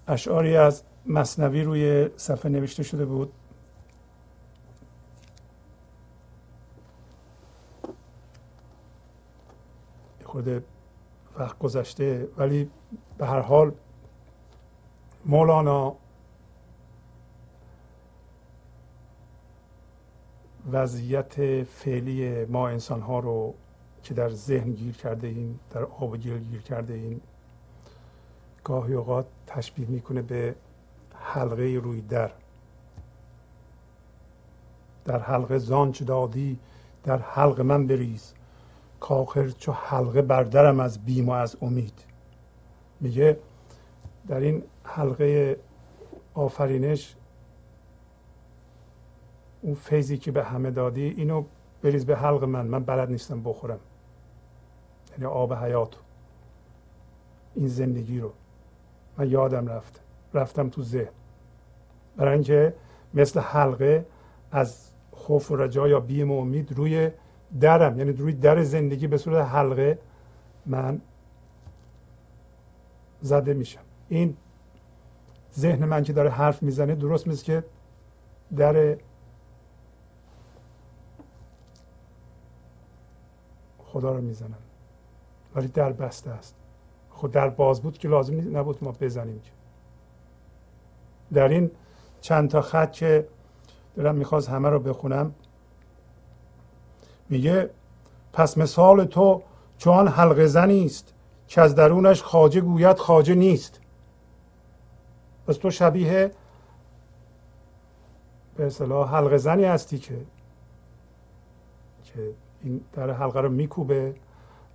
[0.08, 3.34] اشعاری از مصنوی روی صفحه نوشته شده بود.
[10.24, 10.64] خود
[11.40, 12.70] وقت گذشته ولی
[13.18, 13.72] به هر حال
[15.26, 15.96] مولانا
[20.72, 23.54] وضعیت فعلی ما انسان ها رو
[24.04, 27.22] که در ذهن گیر کرده ایم در آب گیر گیر کرده ایم
[28.64, 30.56] گاهی اوقات تشبیه می‌کنه به
[31.16, 32.32] حلقه روی در.
[35.06, 36.60] در حلقه زانچ دادی
[37.04, 38.34] در حلقه من بریز.
[39.00, 42.04] کاخر چو حلقه بردرم از بیم و از امید.
[43.00, 43.38] میگه
[44.28, 45.60] در این حلقه
[46.34, 47.16] آفرینش
[49.62, 51.44] اون فیضی که به همه دادی اینو
[51.82, 53.80] بریز به حلق من من بلد نیستم بخورم.
[55.12, 55.96] یعنی آب حیات.
[57.56, 58.32] این زندگی رو.
[59.18, 60.02] من یادم رفت.
[60.34, 61.12] رفتم تو ذهن.
[62.18, 62.74] برای اینکه
[63.14, 64.06] مثل حلقه
[64.52, 67.12] از خوف و رجا یا بیم و امید روی
[67.60, 70.00] درم یعنی روی در زندگی به صورت حلقه
[70.66, 71.02] من
[73.22, 73.82] زده میشم.
[74.10, 74.38] این
[75.56, 77.64] ذهن من که داره حرف می‌زنه درست مثل که
[78.56, 78.98] در
[83.94, 84.58] خدا رو می‌زنن
[85.56, 86.56] ولی در بسته است.
[87.10, 89.42] خود در باز بود که لازم نبود ما بزنیم
[91.34, 91.72] در این
[92.22, 93.28] چند تا خط که
[93.96, 95.34] دارم می‌خواست همه رو بخونم
[97.30, 97.70] میگه
[98.34, 99.44] پس مثال تو
[99.78, 101.14] چون حلقه زنی است
[101.48, 103.80] که از درونش خاجه گوید خاجه نیست.
[105.48, 106.32] پس تو شبیه
[108.56, 110.18] به اصطلاح حلقه زنی هستی که
[112.04, 112.34] که
[112.64, 114.16] این در حلقه رو میکوبه.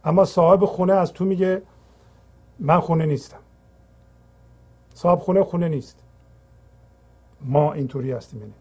[0.05, 1.63] اما صاحب خونه از تو میگه
[2.59, 3.39] من خونه نیستم.
[4.95, 6.03] صاحب خونه خونه نیست.
[7.41, 8.53] ما اینطوری هستیم یعنی.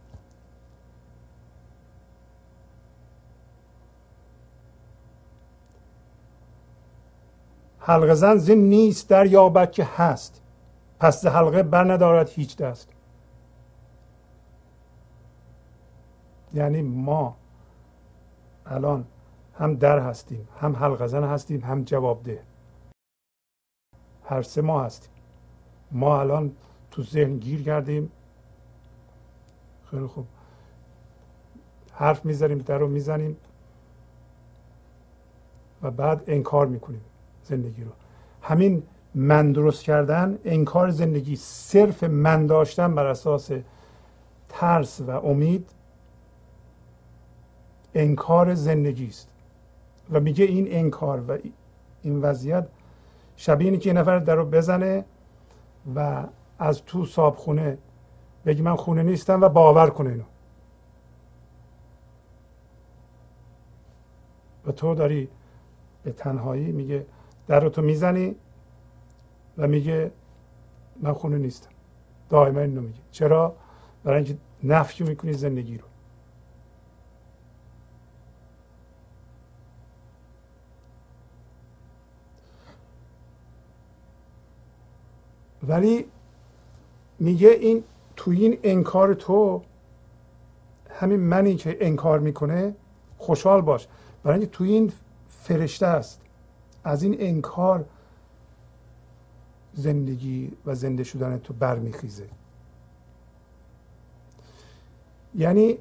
[7.80, 10.41] حلقه زن زین نیست در یابد که هست.
[10.99, 12.89] پس حلقه بر ندارد هیچ دست.
[16.53, 17.36] یعنی ما
[18.65, 19.05] الان
[19.58, 22.41] هم در هستیم هم حلقه زن هستیم هم جوابده.
[24.26, 25.12] هر سه ما هستیم.
[25.91, 26.51] ما الان
[26.91, 28.12] تو ذهن گیر کردیم.
[29.91, 30.26] خیلی خوب.
[31.93, 33.38] حرف می‌زنیم در رو می‌زنیم
[35.82, 37.01] و بعد انکار می‌کنیم
[37.43, 37.91] زندگی رو.
[38.41, 38.84] همین
[39.16, 43.51] من درست کردن انکار زندگی صرف من داشتن بر اساس
[44.49, 45.72] ترس و امید
[47.93, 49.30] انکار زندگی است.
[50.12, 51.38] و میگه این انکار و
[52.01, 52.68] این وضعیت
[53.36, 55.06] شبیه اینه که یه نفر در رو بزنه
[55.95, 56.24] و
[56.60, 57.78] از تو صابخونه
[58.45, 60.24] بگی من خونه نیستم و باور کنه اینو.
[64.66, 65.30] و تو داری
[66.03, 67.06] به تنهایی میگه
[67.47, 68.36] در رو تو می‌زنی
[69.58, 70.12] و میگه
[71.01, 71.70] من خونه نیستم.
[72.30, 72.99] دائما اینو میگه.
[73.12, 73.56] چرا؟
[74.03, 75.88] برای اینکه نفی می‌کنی زندگی رو.
[85.68, 86.05] ولی
[87.20, 87.84] میگه این
[88.16, 89.61] تو این انکار تو
[90.89, 92.76] همین منی که انکار می‌کنه
[93.18, 93.88] خوشحال باش.
[94.24, 94.91] برای اینکه تو این
[95.30, 96.22] فرشته است.
[96.84, 97.86] از این انکار
[99.74, 102.28] زندگی و زنده شدن تو برمیخیزه.
[105.36, 105.78] یعنی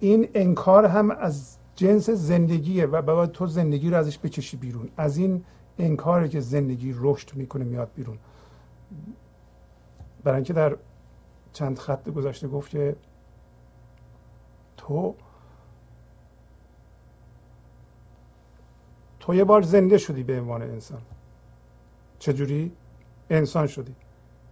[0.00, 4.88] این انکار هم از جنس زندگیه و باید تو زندگی رو ازش بکشی بیرون.
[4.96, 5.44] از این
[5.78, 8.18] انکاری که زندگی رشد می‌کنه میاد بیرون.
[10.24, 10.76] برای اینکه در
[11.52, 12.96] چند خط گذشته گفت که
[14.76, 15.14] تو
[19.20, 21.00] تو یه بار زنده شدی به عنوان انسان.
[22.18, 22.72] چجوری؟
[23.30, 23.94] انسان شدی.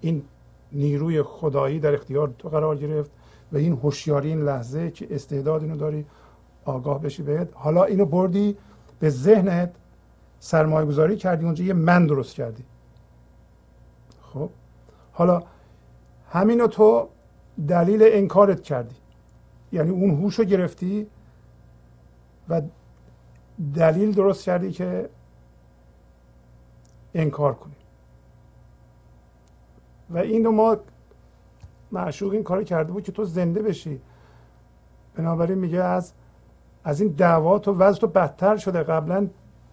[0.01, 0.25] این
[0.73, 3.11] نیروی خدایی در اختیار تو قرار گرفت
[3.53, 6.07] و این هوشیاری این لحظه که استعداد اینو داری
[6.65, 7.49] آگاه بشی بهت.
[7.55, 8.57] حالا اینو بردی
[9.01, 9.75] به ذهنت
[10.41, 12.65] سرمایه گذاری کردی اونجا یه من درست کردی.
[14.23, 14.51] خب؟
[15.13, 15.43] حالا
[16.35, 17.09] همینو تو
[17.69, 18.95] دلیل انکارت کردی.
[19.73, 21.07] یعنی اون هوش رو گرفتی
[22.49, 22.63] و
[23.75, 25.09] دلیل درست کردی که
[27.15, 27.75] انکار کنی.
[30.11, 30.77] و اینو ما
[31.93, 34.01] معشوق این کار کرده بود که تو زنده بشی.
[35.15, 36.13] بنابراین میگه از
[36.85, 38.83] از این دعوا تو وضع تو بدتر شده.
[38.83, 39.27] قبلا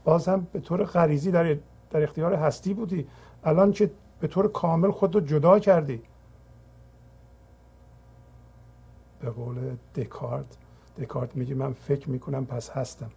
[0.04, 1.58] باز هم به طور غریزی در,
[1.90, 3.08] در اختیار هستی بودی.
[3.44, 6.02] الان که به طور کامل خود رو جدا کردی.
[9.22, 10.58] به قول دکارت.
[10.98, 13.12] دکارت میگه من فکر می‌کنم پس هستم.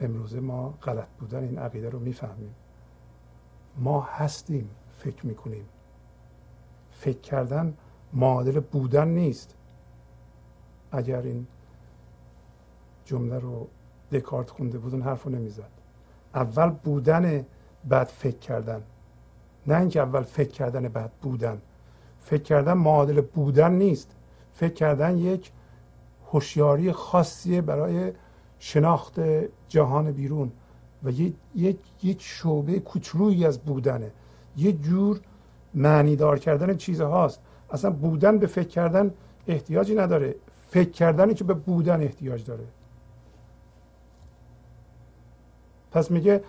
[0.00, 2.54] امروزه ما غلط بودن این عقیده رو می‌فهمیم.
[3.76, 5.64] ما هستیم فکر می‌کنیم.
[6.90, 7.74] فکر کردن
[8.12, 9.54] معادل بودن نیست.
[10.92, 11.46] اگر این
[13.04, 13.68] جمله رو
[14.12, 15.70] دکارت خونده بود اون حرف رو نمی‌زد.
[16.34, 17.46] اول بودن
[17.84, 18.82] بعد فکر کردن.
[19.66, 21.62] نه اینکه اول فکر کردن بعد بودن.
[22.26, 24.10] فکر کردن معادل بودن نیست.
[24.54, 25.52] فکر کردن یک
[26.32, 28.12] هوشیاری خاصیه برای
[28.58, 29.20] شناخت
[29.68, 30.52] جهان بیرون
[31.04, 31.34] و یک
[32.02, 34.10] یک شعبه کوچلویی از بودنه.
[34.56, 35.20] یه جور
[35.74, 37.40] معنی دار کردن چیزهاست.
[37.70, 39.14] اصلا بودن به فکر کردن
[39.46, 40.34] احتیاجی نداره.
[40.70, 42.64] فکر کردنی که به بودن احتیاج داره.
[45.90, 46.44] پس میگه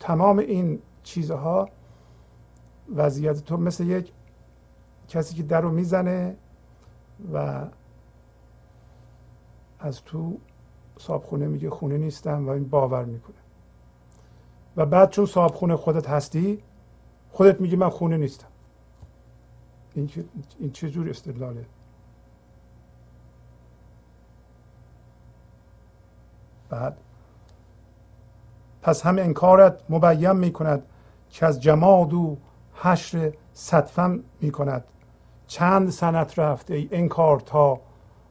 [0.00, 1.68] تمام این چیزها
[2.96, 4.12] وضعیت تو مثل یک
[5.08, 6.36] کسی که در رو می‌زنه
[7.32, 7.66] و
[9.80, 10.38] از تو
[10.98, 13.36] صابخونه میگه خونه نیستم و این باور می‌کنه.
[14.76, 16.62] و بعد چون صابخونه خودت هستی
[17.32, 18.48] خودت میگی من خونه نیستم.
[19.94, 20.24] این چه,
[20.58, 21.66] این چه جور استدلاله؟
[26.68, 26.98] بعد
[28.82, 30.82] پس هم انکارت مبین می‌کند
[31.30, 32.36] که از جماد و
[32.74, 34.84] حشر صدفم می‌کند.
[35.46, 37.80] چند سنت رفت ای انکار تا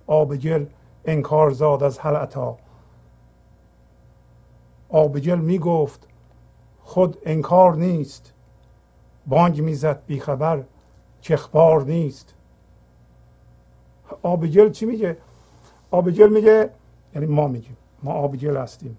[0.07, 0.65] آب گل
[1.05, 2.57] انکار زاد از حلعتا
[4.89, 6.07] آب گل می‌گفت
[6.83, 8.33] خود انکار نیست.
[9.27, 10.63] بانگ می‌زد بیخبر
[11.21, 12.33] که اخبار نیست.
[14.23, 15.17] آبگل چی میگه؟
[15.91, 16.69] آبگل میگه
[17.15, 17.77] یعنی ما میگیم.
[18.03, 18.97] ما آبگل هستیم.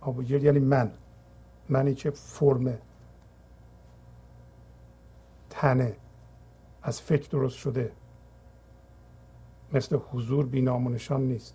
[0.00, 0.90] آبگل یعنی من.
[1.68, 2.78] منی که فرمه.
[5.56, 5.96] تنه
[6.82, 7.92] از فکر درست شده.
[9.72, 11.54] مثل حضور بینام نشان نیست.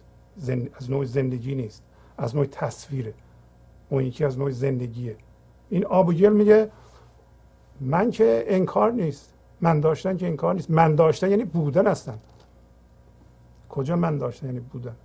[0.74, 1.84] از نوع زندگی نیست.
[2.18, 3.14] از نوع تصویره
[3.90, 5.18] اون یکی از نوع زندگیه.
[5.70, 6.72] این آب میگه
[7.82, 9.34] من که انکار نیست.
[9.62, 10.72] من داشتن که انکار نیست.
[10.72, 12.20] من داشتن یعنی بودن هستن.
[13.70, 14.96] کجا من داشتن یعنی بودن؟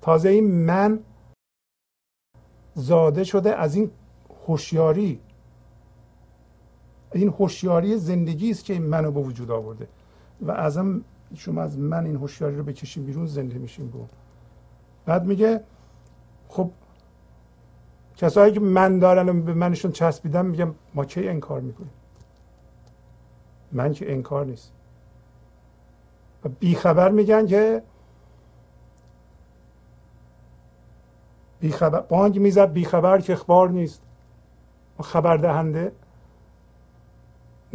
[0.00, 1.00] تازه این من
[2.74, 3.90] زاده شده از این
[4.46, 5.20] هوشیاری
[7.12, 9.88] این هوشیاری زندگی است که این منو به وجود آورده.
[10.42, 11.04] و ازم
[11.34, 14.10] شما از من این هوشیاری رو بکشیم بیرون زنده میشیم بود
[15.06, 15.60] بعد میگه
[16.48, 16.70] خب
[18.16, 21.90] کسایی که من دارن و به منشون چسبیدن میگم ما کی انکار می‌کنیم؟
[23.72, 24.72] من که انکار نیست.
[26.44, 27.82] و بیخبر میگن که
[31.60, 34.02] بیخبر بانگ می‌زد بیخبر که اخبار نیست.
[35.02, 35.92] خبر دهنده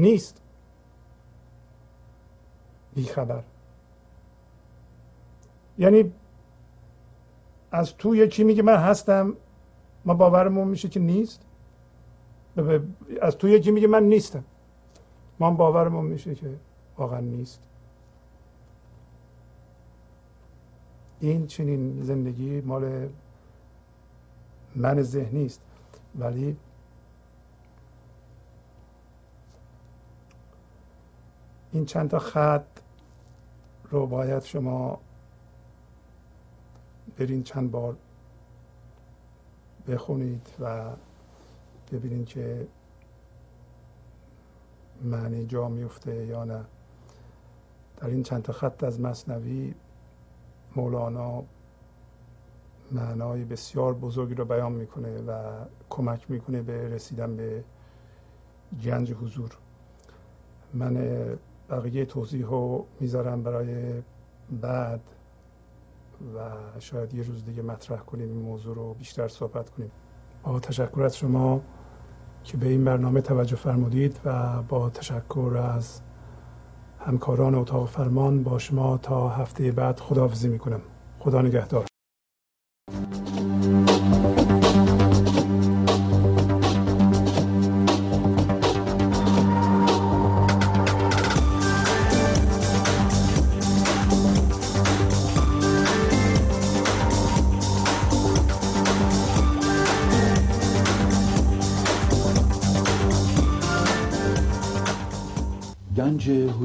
[0.01, 0.41] نیست.
[2.95, 3.43] بیخبر
[5.77, 6.11] یعنی
[7.71, 9.33] از تو یکی میگه من هستم
[10.05, 11.41] ما باورمون میشه که نیست؟
[13.21, 14.43] از تو یکی میگه من نیستم؟
[15.39, 16.59] ما باورمون میشه که
[16.97, 17.61] واقعا نیست.
[21.19, 23.09] این چنین زندگی مال
[24.75, 25.61] من ذهنی است.
[26.19, 26.57] ولی
[31.71, 32.65] این چند تا خط
[33.89, 34.99] رو باید شما
[37.17, 37.95] برین چند بار
[39.87, 40.89] بخونید و
[41.91, 42.67] ببینید که
[45.03, 46.65] معنی جا میفته یا نه.
[47.97, 49.73] در این چند تا خط از مصنوی
[50.75, 51.43] مولانا
[52.91, 55.51] معنای بسیار بزرگی رو بیان می‌کنه و
[55.89, 57.63] کمک می‌کنه به رسیدن به
[58.83, 59.57] گنج حضور.
[60.73, 60.97] من
[61.71, 64.01] بقیه توضیح رو می‌ذارم برای
[64.61, 65.01] بعد
[66.35, 66.39] و
[66.79, 69.91] شاید یه روز دیگه مطرح کنیم این موضوع رو بیشتر صحبت کنیم.
[70.43, 71.61] با تشکر از شما
[72.43, 76.01] که به این برنامه توجه فرمودید و با تشکر از
[76.99, 80.81] همکاران اتاق فرمان با شما تا هفته بعد خداحافظی می‌کنم.
[81.19, 81.90] خدا نگهدار.